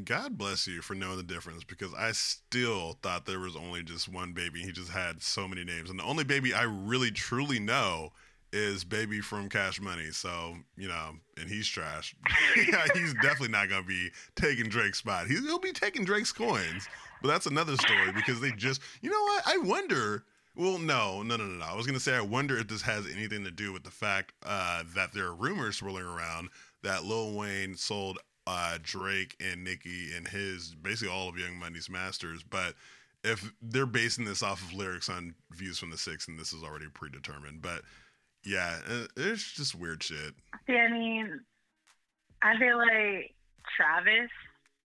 God 0.05 0.37
bless 0.37 0.67
you 0.67 0.83
for 0.83 0.95
knowing 0.95 1.17
the 1.17 1.23
difference 1.23 1.65
because 1.65 1.95
I 1.95 2.13
still 2.13 2.99
thought 3.03 3.25
there 3.25 3.41
was 3.41 3.57
only 3.57 3.83
just 3.83 4.09
one 4.09 4.33
baby. 4.33 4.63
He 4.63 4.71
just 4.71 4.91
had 4.91 5.23
so 5.23 5.49
many 5.49 5.65
names. 5.65 5.89
And 5.89 5.99
the 5.99 6.05
only 6.05 6.25
baby 6.25 6.53
I 6.53 6.65
really 6.65 7.11
truly 7.11 7.59
know 7.59 8.13
is 8.53 8.85
Baby 8.85 9.21
from 9.21 9.49
Cash 9.49 9.81
Money. 9.81 10.11
So, 10.13 10.55
you 10.77 10.89
know, 10.89 11.13
and 11.39 11.49
he's 11.49 11.67
trash. 11.67 12.15
he's 12.55 13.15
definitely 13.15 13.49
not 13.49 13.69
going 13.69 13.83
to 13.83 13.89
be 13.89 14.11
taking 14.35 14.69
Drake's 14.69 14.99
spot. 14.99 15.27
He- 15.27 15.35
He'll 15.41 15.59
be 15.59 15.73
taking 15.73 16.05
Drake's 16.05 16.33
coins. 16.33 16.89
But 17.23 17.29
that's 17.29 17.47
another 17.47 17.77
story 17.77 18.13
because 18.15 18.41
they 18.41 18.53
just, 18.53 18.81
you 19.01 19.11
know 19.11 19.23
what? 19.23 19.43
I 19.47 19.59
wonder. 19.59 20.25
Well, 20.55 20.79
no, 20.79 21.23
no, 21.23 21.37
no, 21.37 21.45
no, 21.45 21.57
no. 21.59 21.65
I 21.65 21.75
was 21.75 21.87
going 21.87 21.99
to 21.99 22.03
say, 22.03 22.15
I 22.15 22.21
wonder 22.23 22.57
if 22.59 22.69
this 22.69 22.83
has 22.83 23.07
anything 23.07 23.45
to 23.45 23.51
do 23.51 23.73
with 23.73 23.85
the 23.85 23.91
fact 23.91 24.33
uh, 24.45 24.85
that 24.95 25.13
there 25.13 25.27
are 25.27 25.35
rumors 25.35 25.77
swirling 25.77 26.05
around 26.05 26.49
that 26.83 27.05
Lil 27.05 27.33
Wayne 27.37 27.75
sold 27.77 28.19
uh, 28.47 28.79
Drake 28.83 29.37
and 29.41 29.65
Nicki 29.65 30.15
and 30.17 30.27
his 30.27 30.75
basically 30.81 31.13
all 31.13 31.29
of 31.29 31.37
Young 31.37 31.57
Money's 31.59 31.91
masters. 31.91 32.43
But 32.43 32.75
if 33.25 33.53
they're 33.61 33.87
basing 33.87 34.25
this 34.25 34.43
off 34.43 34.63
of 34.63 34.73
lyrics 34.73 35.09
on 35.09 35.35
views 35.51 35.79
from 35.79 35.91
the 35.91 35.99
six, 35.99 36.29
and 36.29 36.39
this 36.39 36.53
is 36.53 36.63
already 36.63 36.87
predetermined, 36.95 37.61
but 37.61 37.83
yeah, 38.47 38.79
it's 39.17 39.53
just 39.53 39.75
weird 39.75 40.03
shit. 40.03 40.35
See, 40.67 40.77
I 40.77 40.89
mean, 40.91 41.41
I 42.43 42.59
feel 42.59 42.79
like 42.79 43.35
Travis 43.77 44.31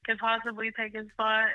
could 0.05 0.17
possibly 0.17 0.71
take 0.77 0.95
his 0.95 1.07
spot. 1.11 1.49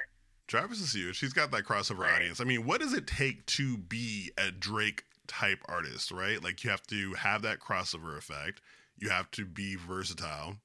Travis 0.47 0.81
is 0.81 0.92
huge. 0.95 1.19
He's 1.19 1.33
got 1.33 1.51
that 1.51 1.64
crossover 1.64 2.01
Right. 2.01 2.14
audience. 2.14 2.40
I 2.40 2.45
mean, 2.45 2.64
what 2.64 2.81
does 2.81 2.92
it 2.95 3.07
take 3.07 3.45
to 3.47 3.77
be 3.77 4.31
a 4.38 4.51
Drake 4.53 5.03
type 5.27 5.59
artist, 5.66 6.12
right? 6.12 6.42
Like 6.42 6.62
you 6.62 6.71
have 6.71 6.87
to 6.87 7.14
have 7.14 7.42
that 7.42 7.59
crossover 7.59 8.16
effect. 8.16 8.61
You 8.97 9.11
have 9.11 9.29
to 9.33 9.45
be 9.45 9.75
versatile. 9.75 10.57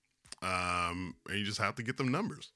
Um, 0.44 1.16
and 1.28 1.40
you 1.40 1.46
just 1.46 1.58
have 1.60 1.76
to 1.76 1.84
get 1.84 1.98
them 1.98 2.12
numbers. 2.12 2.52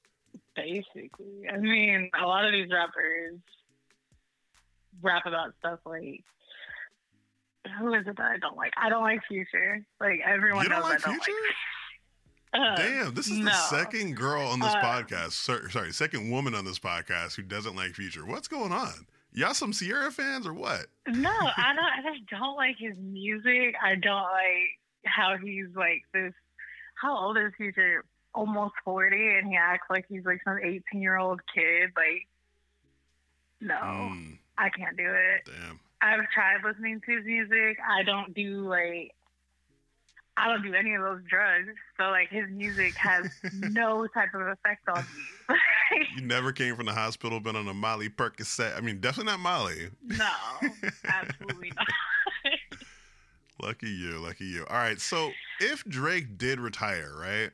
Basically, 0.55 1.47
I 1.51 1.57
mean, 1.57 2.09
a 2.19 2.25
lot 2.25 2.45
of 2.45 2.51
these 2.51 2.69
rappers 2.71 3.39
rap 5.01 5.25
about 5.25 5.53
stuff 5.59 5.79
like 5.85 6.23
who 7.79 7.93
is 7.93 8.05
it 8.07 8.17
that 8.17 8.31
I 8.31 8.37
don't 8.37 8.55
like? 8.57 8.73
I 8.77 8.89
don't 8.89 9.03
like 9.03 9.21
Future. 9.27 9.85
Like 9.99 10.19
everyone 10.25 10.63
You 10.63 10.69
don't 10.69 10.79
knows 10.81 10.89
like 10.89 11.07
I 11.07 11.11
don't 11.11 11.23
Future? 11.23 11.31
like. 11.39 11.55
Uh, 12.53 12.73
Damn, 12.77 13.13
this 13.13 13.27
is 13.27 13.43
the 13.43 13.51
second 13.51 14.15
girl 14.15 14.41
on 14.47 14.61
this 14.61 14.73
Uh, 14.73 14.81
podcast. 14.81 15.31
Sorry, 15.33 15.69
sorry, 15.71 15.91
second 15.91 16.29
woman 16.31 16.55
on 16.55 16.63
this 16.63 16.79
podcast 16.79 17.35
who 17.35 17.41
doesn't 17.41 17.75
like 17.75 17.91
Future. 17.95 18.25
What's 18.25 18.47
going 18.47 18.71
on? 18.71 18.93
Y'all 19.33 19.53
some 19.53 19.73
Ciara 19.73 20.09
fans 20.09 20.47
or 20.47 20.53
what? 20.53 20.85
No, 21.05 21.29
I 21.57 21.73
don't. 21.75 21.83
I 21.83 22.13
just 22.17 22.29
don't 22.29 22.55
like 22.55 22.77
his 22.79 22.95
music. 22.97 23.75
I 23.83 23.95
don't 23.95 24.21
like 24.23 24.79
how 25.03 25.35
he's 25.35 25.65
like 25.75 26.03
this. 26.13 26.31
How 27.01 27.17
old 27.17 27.37
is 27.37 27.51
Future? 27.57 28.05
Almost 28.33 28.75
forty, 28.85 29.35
and 29.37 29.45
he 29.49 29.57
acts 29.57 29.87
like 29.89 30.05
he's 30.07 30.23
like 30.23 30.39
some 30.45 30.57
eighteen-year-old 30.63 31.41
kid. 31.53 31.89
Like, 31.97 32.25
no, 33.59 33.75
Mm, 33.75 34.37
I 34.57 34.69
can't 34.69 34.95
do 34.95 35.03
it. 35.09 35.41
damn. 35.45 35.79
I've 36.05 36.29
tried 36.29 36.63
listening 36.63 37.01
to 37.05 37.15
his 37.17 37.25
music. 37.25 37.77
I 37.87 38.03
don't 38.03 38.33
do 38.33 38.67
like. 38.69 39.11
I 40.37 40.47
don't 40.49 40.61
do 40.63 40.73
any 40.73 40.93
of 40.93 41.01
those 41.01 41.21
drugs, 41.29 41.69
so 41.97 42.03
like 42.09 42.29
his 42.29 42.45
music 42.51 42.93
has 42.97 43.25
no 43.53 44.05
type 44.13 44.33
of 44.33 44.41
effect 44.47 44.87
on 44.87 45.05
me. 45.15 45.23
You 46.15 46.21
never 46.21 46.51
came 46.51 46.75
from 46.75 46.85
the 46.87 46.93
hospital, 46.93 47.39
been 47.39 47.55
on 47.55 47.67
a 47.67 47.73
Molly 47.73 48.09
Percocet. 48.09 48.75
I 48.77 48.81
mean, 48.81 48.99
definitely 48.99 49.31
not 49.31 49.39
Molly. 49.39 49.89
no, 50.03 50.25
absolutely 51.05 51.71
not. 51.75 51.87
Lucky 53.61 53.89
you, 53.89 54.19
lucky 54.19 54.45
you. 54.45 54.65
All 54.69 54.75
right, 54.77 54.99
so 54.99 55.31
if 55.61 55.83
Drake 55.85 56.37
did 56.37 56.59
retire, 56.59 57.13
right? 57.17 57.51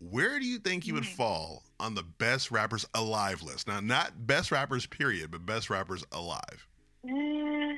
Where 0.00 0.38
do 0.38 0.44
you 0.46 0.58
think 0.58 0.84
he 0.84 0.92
would 0.92 1.04
Mhm. 1.04 1.16
fall 1.16 1.62
on 1.80 1.94
the 1.94 2.02
best 2.02 2.50
rappers 2.50 2.84
alive 2.94 3.42
list? 3.42 3.66
Now, 3.68 3.80
not 3.80 4.26
best 4.26 4.50
rappers, 4.50 4.84
period, 4.86 5.30
but 5.30 5.46
best 5.46 5.70
rappers 5.70 6.04
alive. 6.12 6.66
Eh, 7.08 7.74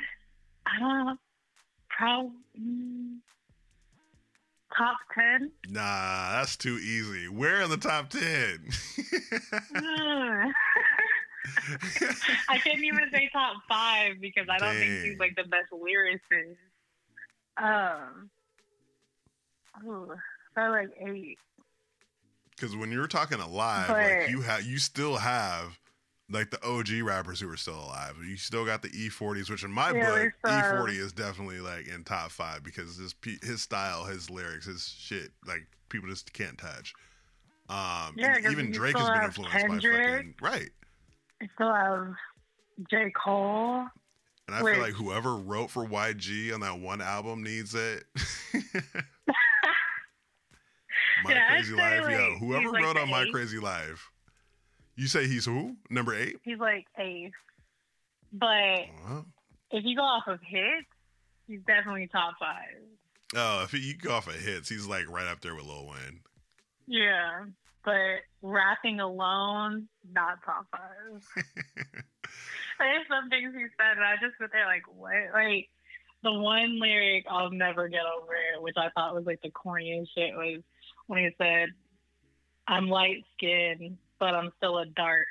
I 0.67 0.79
don't 0.79 1.07
know. 1.07 1.17
Probably 1.91 2.33
top 4.77 4.97
ten. 5.15 5.51
Nah, 5.69 6.33
that's 6.33 6.57
too 6.57 6.77
easy. 6.79 7.29
Where 7.29 7.63
in 7.63 7.71
the 7.71 7.77
top 7.77 8.11
10? 8.11 8.21
Ugh. 9.77 10.53
I 12.49 12.59
couldn't 12.59 12.85
even 12.85 13.09
say 13.13 13.29
top 13.33 13.57
five 13.69 14.21
because 14.21 14.47
I 14.51 14.59
don't 14.59 14.75
think 14.75 15.05
he's 15.05 15.19
like 15.19 15.37
the 15.37 15.45
best 15.45 15.71
lyricist. 15.73 16.57
Um, 17.57 18.31
ooh, 19.87 20.13
probably 20.55 20.87
like 20.87 20.91
eight. 21.01 21.39
Because 22.51 22.77
when 22.77 22.91
you're 22.91 23.07
talking 23.07 23.41
alive, 23.41 23.89
But- 23.89 23.95
like 24.21 24.31
you 24.31 24.41
have, 24.41 24.65
you 24.65 24.79
still 24.79 25.17
have 25.17 25.79
like 26.31 26.51
the 26.51 26.65
OG 26.67 27.03
rappers 27.03 27.39
who 27.41 27.51
are 27.51 27.57
still 27.57 27.79
alive. 27.79 28.15
You 28.27 28.37
still 28.37 28.65
got 28.65 28.83
the 28.83 28.89
E40s, 28.89 29.51
which 29.51 29.63
in 29.63 29.71
my 29.71 29.91
Yeah, 29.93 30.07
book, 30.07 30.23
we 30.23 30.31
still 30.39 30.51
have- 30.61 30.75
E40 30.77 30.99
is 30.99 31.13
definitely 31.13 31.61
like 31.61 31.87
in 31.87 32.03
top 32.05 32.31
five 32.31 32.63
because 32.63 32.97
his 32.97 33.15
his 33.43 33.63
style, 33.63 34.05
his 34.05 34.31
lyrics, 34.31 34.67
his 34.67 34.89
shit, 34.89 35.33
like 35.47 35.67
people 35.91 36.09
just 36.09 36.33
can't 36.33 36.57
touch. 36.59 36.95
Um, 37.69 38.15
Yeah, 38.17 38.39
even 38.51 38.71
Drake 38.73 38.97
has 38.97 39.09
been 39.09 39.23
influenced 39.25 39.55
by 39.55 39.61
Kendrick. 39.61 40.07
fucking 40.17 40.35
right. 40.43 40.71
I 41.43 41.49
still 41.55 41.73
have 41.75 42.15
J. 42.91 43.11
Cole. 43.11 43.87
And 44.47 44.55
I 44.55 44.63
Wait. 44.63 44.75
feel 44.75 44.83
like 44.83 44.93
whoever 44.93 45.37
wrote 45.37 45.71
for 45.71 45.87
YG 45.87 46.53
on 46.53 46.61
that 46.61 46.79
one 46.79 47.01
album 47.01 47.43
needs 47.43 47.75
it. 47.75 48.05
My 51.25 51.33
Yeah, 51.33 51.49
Crazy 51.49 51.75
Life, 51.75 52.01
yo. 52.11 52.29
like, 52.31 52.39
Whoever 52.39 52.63
he's, 52.63 52.73
like, 52.73 52.83
wrote 52.83 52.97
on 52.99 53.09
My. 53.11 53.27
Crazy 53.31 53.59
Life. 53.59 54.11
You 54.97 55.07
say 55.09 55.27
he's 55.27 55.45
who? 55.47 55.77
Number 55.91 56.15
eight? 56.15 56.37
He's 56.43 56.59
like 56.59 56.87
eighth. 56.99 57.33
But 58.33 58.47
Uh-huh. 58.47 59.23
if 59.71 59.85
you 59.85 59.97
go 59.97 60.03
off 60.03 60.27
of 60.27 60.41
hits, 60.43 60.87
he's 61.47 61.61
definitely 61.67 62.09
top 62.09 62.35
five. 62.39 62.83
Oh, 63.37 63.63
if 63.65 63.73
you 63.75 63.97
go 63.97 64.13
off 64.15 64.29
of 64.29 64.35
hits, 64.35 64.69
he's 64.69 64.87
like 64.87 65.09
right 65.09 65.27
up 65.27 65.41
there 65.41 65.55
with 65.55 65.65
Lil 65.65 65.87
Wayne. 65.87 66.21
Yeah, 66.87 67.47
but 67.85 68.21
rapping 68.43 69.01
alone, 69.01 69.89
not 70.13 70.39
top 70.45 70.67
five. 70.71 71.23
There's 72.79 73.07
some 73.09 73.31
things 73.31 73.55
he 73.55 73.63
said, 73.79 73.97
and 73.97 74.05
I 74.05 74.15
just 74.21 74.37
sit 74.41 74.51
there 74.53 74.67
like, 74.67 74.83
what? 74.95 75.13
Like, 75.33 75.69
the 76.23 76.33
one 76.33 76.81
lyric 76.81 77.25
I'll 77.29 77.51
never 77.51 77.89
get 77.89 78.03
over, 78.05 78.35
which 78.61 78.77
I 78.77 78.89
thought 78.91 79.15
was 79.15 79.27
like 79.27 79.41
the 79.43 79.51
corniest 79.51 80.09
shit, 80.15 80.35
was 80.35 80.61
when 81.07 81.21
he 81.25 81.31
said, 81.39 81.69
"I'm 82.67 82.89
light 82.89 83.25
skinned, 83.37 83.99
but 84.19 84.35
I'm 84.35 84.51
still 84.57 84.79
a 84.79 84.87
dark." 84.87 85.27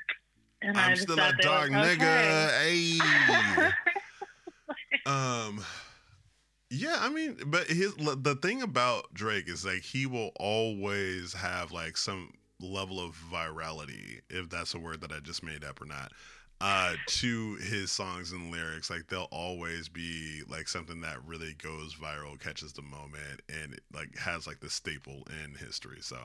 And 0.62 0.78
I'm 0.78 0.96
still 0.96 1.18
a 1.18 1.32
dark 1.40 1.70
like, 1.70 1.98
nigga. 1.98 2.48
okay. 2.48 2.98
Hey. 4.94 5.00
um 5.06 5.62
yeah 6.70 6.96
i 7.00 7.08
mean 7.08 7.36
but 7.46 7.66
his 7.66 7.94
the 7.96 8.38
thing 8.40 8.62
about 8.62 9.12
drake 9.12 9.48
is 9.48 9.64
like 9.64 9.82
he 9.82 10.06
will 10.06 10.30
always 10.36 11.32
have 11.34 11.72
like 11.72 11.96
some 11.96 12.30
level 12.60 12.98
of 13.00 13.14
virality 13.30 14.20
if 14.30 14.48
that's 14.48 14.74
a 14.74 14.78
word 14.78 15.00
that 15.00 15.12
i 15.12 15.18
just 15.20 15.42
made 15.42 15.62
up 15.64 15.80
or 15.80 15.84
not 15.84 16.12
uh 16.60 16.94
to 17.06 17.56
his 17.56 17.92
songs 17.92 18.32
and 18.32 18.50
lyrics 18.50 18.88
like 18.88 19.06
they'll 19.08 19.28
always 19.30 19.88
be 19.88 20.42
like 20.48 20.68
something 20.68 21.00
that 21.00 21.16
really 21.26 21.54
goes 21.54 21.94
viral 21.94 22.40
catches 22.40 22.72
the 22.72 22.82
moment 22.82 23.42
and 23.48 23.74
it 23.74 23.82
like 23.92 24.16
has 24.16 24.46
like 24.46 24.60
the 24.60 24.70
staple 24.70 25.22
in 25.44 25.54
history 25.54 25.98
so 26.00 26.16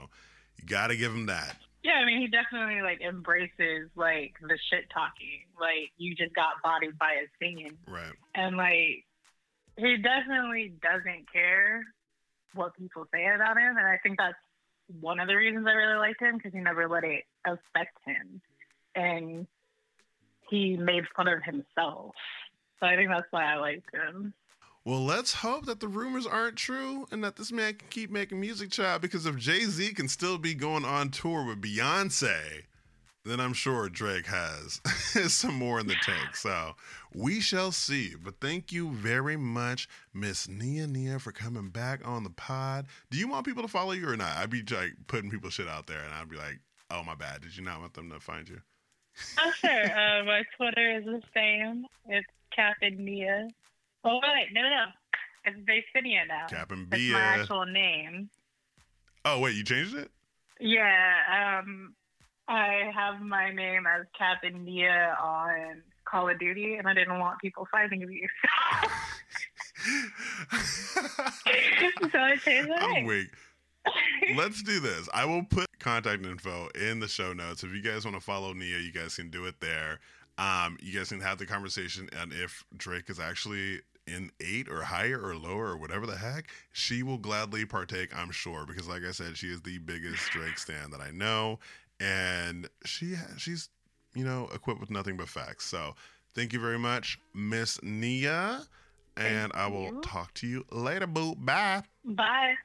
you 0.58 0.65
gotta 0.65 0.95
give 0.95 1.13
him 1.13 1.26
that 1.26 1.58
Yeah, 1.84 1.94
I 1.94 2.06
mean, 2.06 2.20
he 2.20 2.28
definitely 2.28 2.82
like 2.82 3.02
embraces 3.02 3.89
like 3.96 4.34
the 4.42 4.58
shit 4.70 4.89
talking. 4.94 5.48
Like 5.60 5.92
you 5.98 6.15
just 6.15 6.36
got 6.36 6.62
bodied 6.63 6.98
by 7.00 7.18
his 7.22 7.30
singing, 7.39 7.78
right 7.88 8.13
and 8.36 8.58
like 8.58 9.06
he 9.78 9.98
definitely 9.98 10.74
doesn't 10.82 11.32
care 11.32 11.86
what 12.54 12.76
people 12.76 13.06
say 13.13 13.26
about 13.34 13.58
him. 13.58 13.78
And 13.78 13.88
I 13.88 13.98
think 14.04 14.18
that's 14.18 14.36
one 15.00 15.20
of 15.20 15.28
the 15.28 15.36
reasons 15.36 15.68
I 15.68 15.74
really 15.74 15.98
liked 16.00 16.22
him 16.22 16.38
because 16.38 16.54
he 16.54 16.60
never 16.60 16.88
let 16.88 17.04
it 17.04 17.24
affect 17.46 17.98
him, 18.06 18.42
and 18.96 19.48
he 20.50 20.76
made 20.76 21.04
fun 21.15 21.28
of 21.28 21.44
himself. 21.44 22.15
So 22.80 22.88
I 22.88 22.96
think 22.96 23.10
that's 23.10 23.28
why 23.32 23.54
I 23.54 23.58
liked 23.58 23.94
him. 23.94 24.34
Well, 24.86 25.04
let's 25.04 25.34
hope 25.34 25.65
that 25.65 25.82
the 25.82 25.88
rumors 25.88 26.26
aren't 26.26 26.56
true 26.56 27.06
and 27.12 27.24
that 27.24 27.36
this 27.36 27.52
man 27.52 27.76
can 27.76 27.88
keep 27.89 28.10
making 28.10 28.39
music, 28.39 28.72
child. 28.72 29.02
Because 29.02 29.26
if 29.26 29.36
Jay 29.36 29.62
Z 29.65 29.94
can 29.94 30.08
still 30.08 30.38
be 30.38 30.54
going 30.54 30.86
on 30.86 31.10
tour 31.10 31.46
with 31.46 31.62
Beyonce, 31.62 32.63
then 33.26 33.39
I'm 33.39 33.54
sure 33.54 33.89
Drake 33.89 34.26
has 34.28 34.82
some 35.34 35.56
more 35.56 35.80
in 35.80 35.88
the 35.88 35.96
tank. 36.04 36.36
So 36.36 36.76
we 37.13 37.42
shall 37.42 37.72
see. 37.72 38.15
But 38.15 38.39
thank 38.39 38.72
you 38.72 38.92
very 38.92 39.38
much, 39.38 39.89
Miss 40.13 40.48
Nia 40.48 40.88
Nia, 40.88 41.20
for 41.20 41.32
coming 41.32 41.70
back 41.70 42.02
on 42.08 42.24
the 42.24 42.30
pod. 42.30 42.88
Do 43.12 43.18
you 43.18 43.28
want 43.28 43.46
people 43.46 43.63
to 43.63 43.70
follow 43.70 43.92
you 43.92 44.08
or 44.08 44.18
not? 44.18 44.38
I'd 44.38 44.50
be 44.50 44.63
like 44.63 44.94
putting 45.08 45.30
people 45.30 45.50
shit 45.50 45.68
out 45.68 45.88
there, 45.88 46.02
and 46.04 46.13
I'd 46.13 46.30
be 46.30 46.38
like, 46.38 46.60
"Oh 46.89 47.04
my 47.04 47.15
bad, 47.15 47.42
did 47.42 47.56
you 47.56 47.63
not 47.63 47.82
want 47.82 47.94
them 47.94 48.10
to 48.12 48.20
find 48.20 48.48
you?" 48.48 48.62
Oh 49.38 49.52
sure. 49.52 49.70
uh, 49.86 50.24
my 50.24 50.44
Twitter 50.56 50.98
is 50.98 51.06
the 51.06 51.22
same. 51.34 51.86
It's 52.08 52.28
Captain 52.56 53.04
Nia. 53.04 53.50
Oh 54.04 54.20
wait, 54.24 54.54
no, 54.54 54.62
no, 54.62 54.86
it's 55.46 55.58
Vacinia 55.60 56.28
now. 56.28 56.48
Captain 56.48 56.80
and 56.80 56.92
That's 56.92 57.04
my 57.12 57.20
actual 57.20 57.66
name. 57.66 58.30
Oh 59.26 59.40
wait, 59.40 59.56
you 59.56 59.64
changed 59.64 59.96
it? 59.96 60.10
Yeah, 60.60 61.60
um, 61.62 61.94
I 62.48 62.92
have 62.94 63.22
my 63.22 63.52
name 63.52 63.86
as 63.88 64.06
Captain 64.18 64.64
Nia 64.64 65.18
on 65.22 65.82
Call 66.06 66.30
of 66.30 66.40
Duty, 66.40 66.76
and 66.76 66.88
I 66.88 66.94
didn't 66.94 67.20
want 67.20 67.40
people 67.40 67.68
finding 67.72 68.08
me. 68.08 68.28
so 72.12 72.20
I 72.20 72.36
changed 72.38 72.70
my 72.70 72.76
I'm 72.80 72.92
name. 72.94 73.06
weak. 73.06 73.28
Let's 74.36 74.62
do 74.64 74.80
this. 74.80 75.10
I 75.14 75.26
will 75.26 75.44
put 75.44 75.68
contact 75.80 76.26
info 76.26 76.70
in 76.76 77.00
the 77.00 77.08
show 77.08 77.34
notes. 77.34 77.64
If 77.64 77.74
you 77.74 77.82
guys 77.82 78.06
want 78.06 78.16
to 78.16 78.22
follow 78.22 78.54
Nia, 78.54 78.78
you 78.80 78.92
guys 78.92 79.16
can 79.16 79.30
do 79.30 79.46
it 79.46 79.60
there. 79.62 80.00
Um, 80.39 80.78
you 80.82 80.97
guys 80.97 81.10
can 81.10 81.19
have 81.19 81.38
the 81.38 81.45
conversation, 81.45 82.10
and 82.17 82.32
if 82.32 82.63
Drake 82.78 83.10
is 83.10 83.19
actually 83.19 83.82
in 84.08 84.32
eight 84.39 84.69
or 84.69 84.82
higher 84.82 85.19
or 85.21 85.36
lower 85.36 85.67
or 85.67 85.78
whatever 85.78 86.06
the 86.08 86.15
heck, 86.15 86.49
she 86.71 87.04
will 87.04 87.17
gladly 87.17 87.65
partake. 87.65 88.15
I'm 88.15 88.32
sure 88.32 88.65
because, 88.65 88.88
like 88.88 89.04
I 89.04 89.12
said, 89.12 89.38
she 89.38 89.47
is 89.47 89.62
the 89.62 89.80
biggest 89.80 90.32
Drake 90.32 90.58
stan 90.58 90.91
that 90.91 91.02
I 91.02 91.12
know, 91.12 91.60
and 91.99 92.69
she 92.86 93.15
she's 93.38 93.69
you 94.15 94.23
know 94.23 94.49
equipped 94.54 94.80
with 94.80 94.89
nothing 94.89 95.17
but 95.17 95.28
facts. 95.28 95.65
So 95.65 95.93
thank 96.34 96.54
you 96.54 96.60
very 96.62 96.80
much, 96.80 97.19
Miss 97.34 97.84
Nia, 97.84 98.62
and 99.17 99.52
Thank 99.52 99.56
I 99.56 99.67
will 99.67 99.91
you. 99.91 100.02
talk 100.02 100.34
to 100.36 100.47
you 100.47 100.65
later. 100.71 101.06
Boo, 101.06 101.36
bye. 101.36 101.84
Bye. 102.06 102.56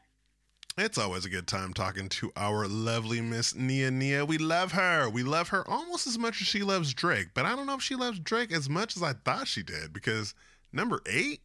It's 0.77 0.99
always 0.99 1.25
a 1.25 1.29
good 1.31 1.47
time 1.47 1.73
talking 1.73 2.09
to 2.09 2.33
our 2.37 2.67
lovely 2.67 3.21
Miss 3.21 3.55
Nia 3.55 3.93
Nia. 3.93 4.25
We 4.25 4.39
love 4.39 4.73
her. 4.73 5.09
We 5.09 5.23
love 5.23 5.49
her 5.51 5.67
almost 5.71 6.09
as 6.09 6.19
much 6.19 6.41
as 6.41 6.49
she 6.49 6.65
loves 6.65 6.93
Drake, 6.93 7.29
but 7.33 7.45
I 7.47 7.55
don't 7.55 7.67
know 7.67 7.77
if 7.77 7.83
she 7.83 7.95
loves 7.95 8.19
Drake 8.19 8.51
as 8.53 8.69
much 8.69 8.97
as 8.97 9.03
I 9.03 9.13
thought 9.13 9.47
she 9.47 9.63
did 9.63 9.93
because 9.93 10.35
number 10.73 11.01
eight, 11.07 11.43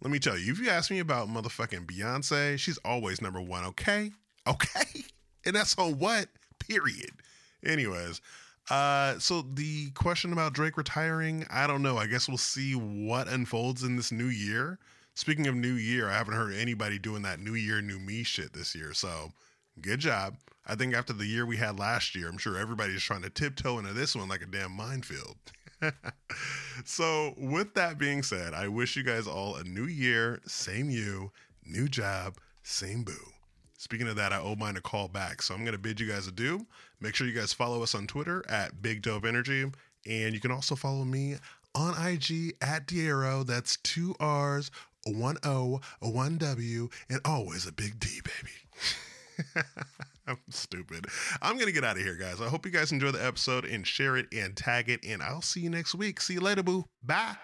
let 0.00 0.10
me 0.10 0.18
tell 0.18 0.38
you, 0.38 0.52
if 0.52 0.58
you 0.58 0.70
ask 0.70 0.90
me 0.90 1.00
about 1.00 1.28
motherfucking 1.28 1.84
Beyonce, 1.86 2.58
she's 2.58 2.78
always 2.78 3.20
number 3.20 3.42
one, 3.42 3.64
okay? 3.66 4.10
Okay? 4.46 5.04
And 5.44 5.56
that's 5.56 5.76
on 5.76 5.98
what? 5.98 6.28
Period. 6.60 7.10
Anyways, 7.66 8.20
Uh, 8.70 9.18
so 9.18 9.42
the 9.42 9.90
question 9.90 10.32
about 10.32 10.52
Drake 10.52 10.76
retiring, 10.76 11.44
I 11.50 11.66
don't 11.66 11.82
know. 11.82 11.98
I 11.98 12.06
guess 12.06 12.28
we'll 12.28 12.38
see 12.38 12.74
what 12.74 13.26
unfolds 13.26 13.82
in 13.82 13.96
this 13.96 14.12
new 14.12 14.28
year. 14.28 14.78
Speaking 15.14 15.46
of 15.46 15.54
new 15.54 15.74
year, 15.74 16.08
I 16.08 16.14
haven't 16.14 16.34
heard 16.34 16.54
anybody 16.54 16.98
doing 16.98 17.22
that 17.22 17.40
new 17.40 17.54
year, 17.54 17.82
new 17.82 17.98
me 17.98 18.22
shit 18.22 18.52
this 18.52 18.74
year. 18.74 18.94
So 18.94 19.32
good 19.80 20.00
job. 20.00 20.36
I 20.66 20.74
think 20.74 20.94
after 20.94 21.12
the 21.12 21.26
year 21.26 21.44
we 21.44 21.56
had 21.56 21.78
last 21.78 22.14
year, 22.14 22.28
I'm 22.28 22.38
sure 22.38 22.56
everybody's 22.56 23.02
trying 23.02 23.22
to 23.22 23.30
tiptoe 23.30 23.78
into 23.78 23.92
this 23.92 24.14
one 24.14 24.28
like 24.28 24.42
a 24.42 24.46
damn 24.46 24.72
minefield. 24.72 25.36
so, 26.84 27.34
with 27.36 27.74
that 27.74 27.98
being 27.98 28.22
said, 28.22 28.54
I 28.54 28.68
wish 28.68 28.96
you 28.96 29.02
guys 29.02 29.26
all 29.26 29.56
a 29.56 29.64
new 29.64 29.86
year, 29.86 30.40
same 30.46 30.88
you, 30.90 31.32
new 31.66 31.88
job, 31.88 32.36
same 32.62 33.02
boo. 33.02 33.32
Speaking 33.82 34.06
of 34.06 34.14
that, 34.14 34.32
I 34.32 34.38
owe 34.38 34.54
mine 34.54 34.76
a 34.76 34.80
call 34.80 35.08
back. 35.08 35.42
So 35.42 35.54
I'm 35.54 35.64
going 35.64 35.72
to 35.72 35.78
bid 35.78 35.98
you 35.98 36.06
guys 36.06 36.28
adieu. 36.28 36.64
Make 37.00 37.16
sure 37.16 37.26
you 37.26 37.32
guys 37.32 37.52
follow 37.52 37.82
us 37.82 37.96
on 37.96 38.06
Twitter 38.06 38.44
at 38.48 38.80
Big 38.80 39.02
Dope 39.02 39.24
Energy. 39.24 39.64
And 40.06 40.34
you 40.34 40.38
can 40.38 40.52
also 40.52 40.76
follow 40.76 41.04
me 41.04 41.34
on 41.74 41.94
IG 41.94 42.54
at 42.60 42.86
Diero. 42.86 43.44
That's 43.44 43.78
two 43.78 44.14
R's, 44.20 44.70
a 45.06 45.12
one 45.12 45.36
O, 45.44 45.80
a 46.00 46.08
one 46.08 46.38
W, 46.38 46.88
and 47.08 47.20
always 47.24 47.66
a 47.66 47.72
big 47.72 47.98
D, 47.98 48.20
baby. 48.22 49.64
I'm 50.26 50.38
stupid. 50.50 51.06
I'm 51.40 51.54
going 51.54 51.66
to 51.66 51.72
get 51.72 51.84
out 51.84 51.96
of 51.96 52.02
here, 52.02 52.16
guys. 52.16 52.40
I 52.40 52.48
hope 52.48 52.64
you 52.64 52.72
guys 52.72 52.92
enjoy 52.92 53.10
the 53.10 53.24
episode 53.24 53.64
and 53.64 53.86
share 53.86 54.16
it 54.16 54.26
and 54.32 54.56
tag 54.56 54.88
it. 54.88 55.04
And 55.04 55.22
I'll 55.22 55.42
see 55.42 55.60
you 55.60 55.70
next 55.70 55.94
week. 55.94 56.20
See 56.20 56.34
you 56.34 56.40
later, 56.40 56.62
boo. 56.62 56.84
Bye. 57.02 57.36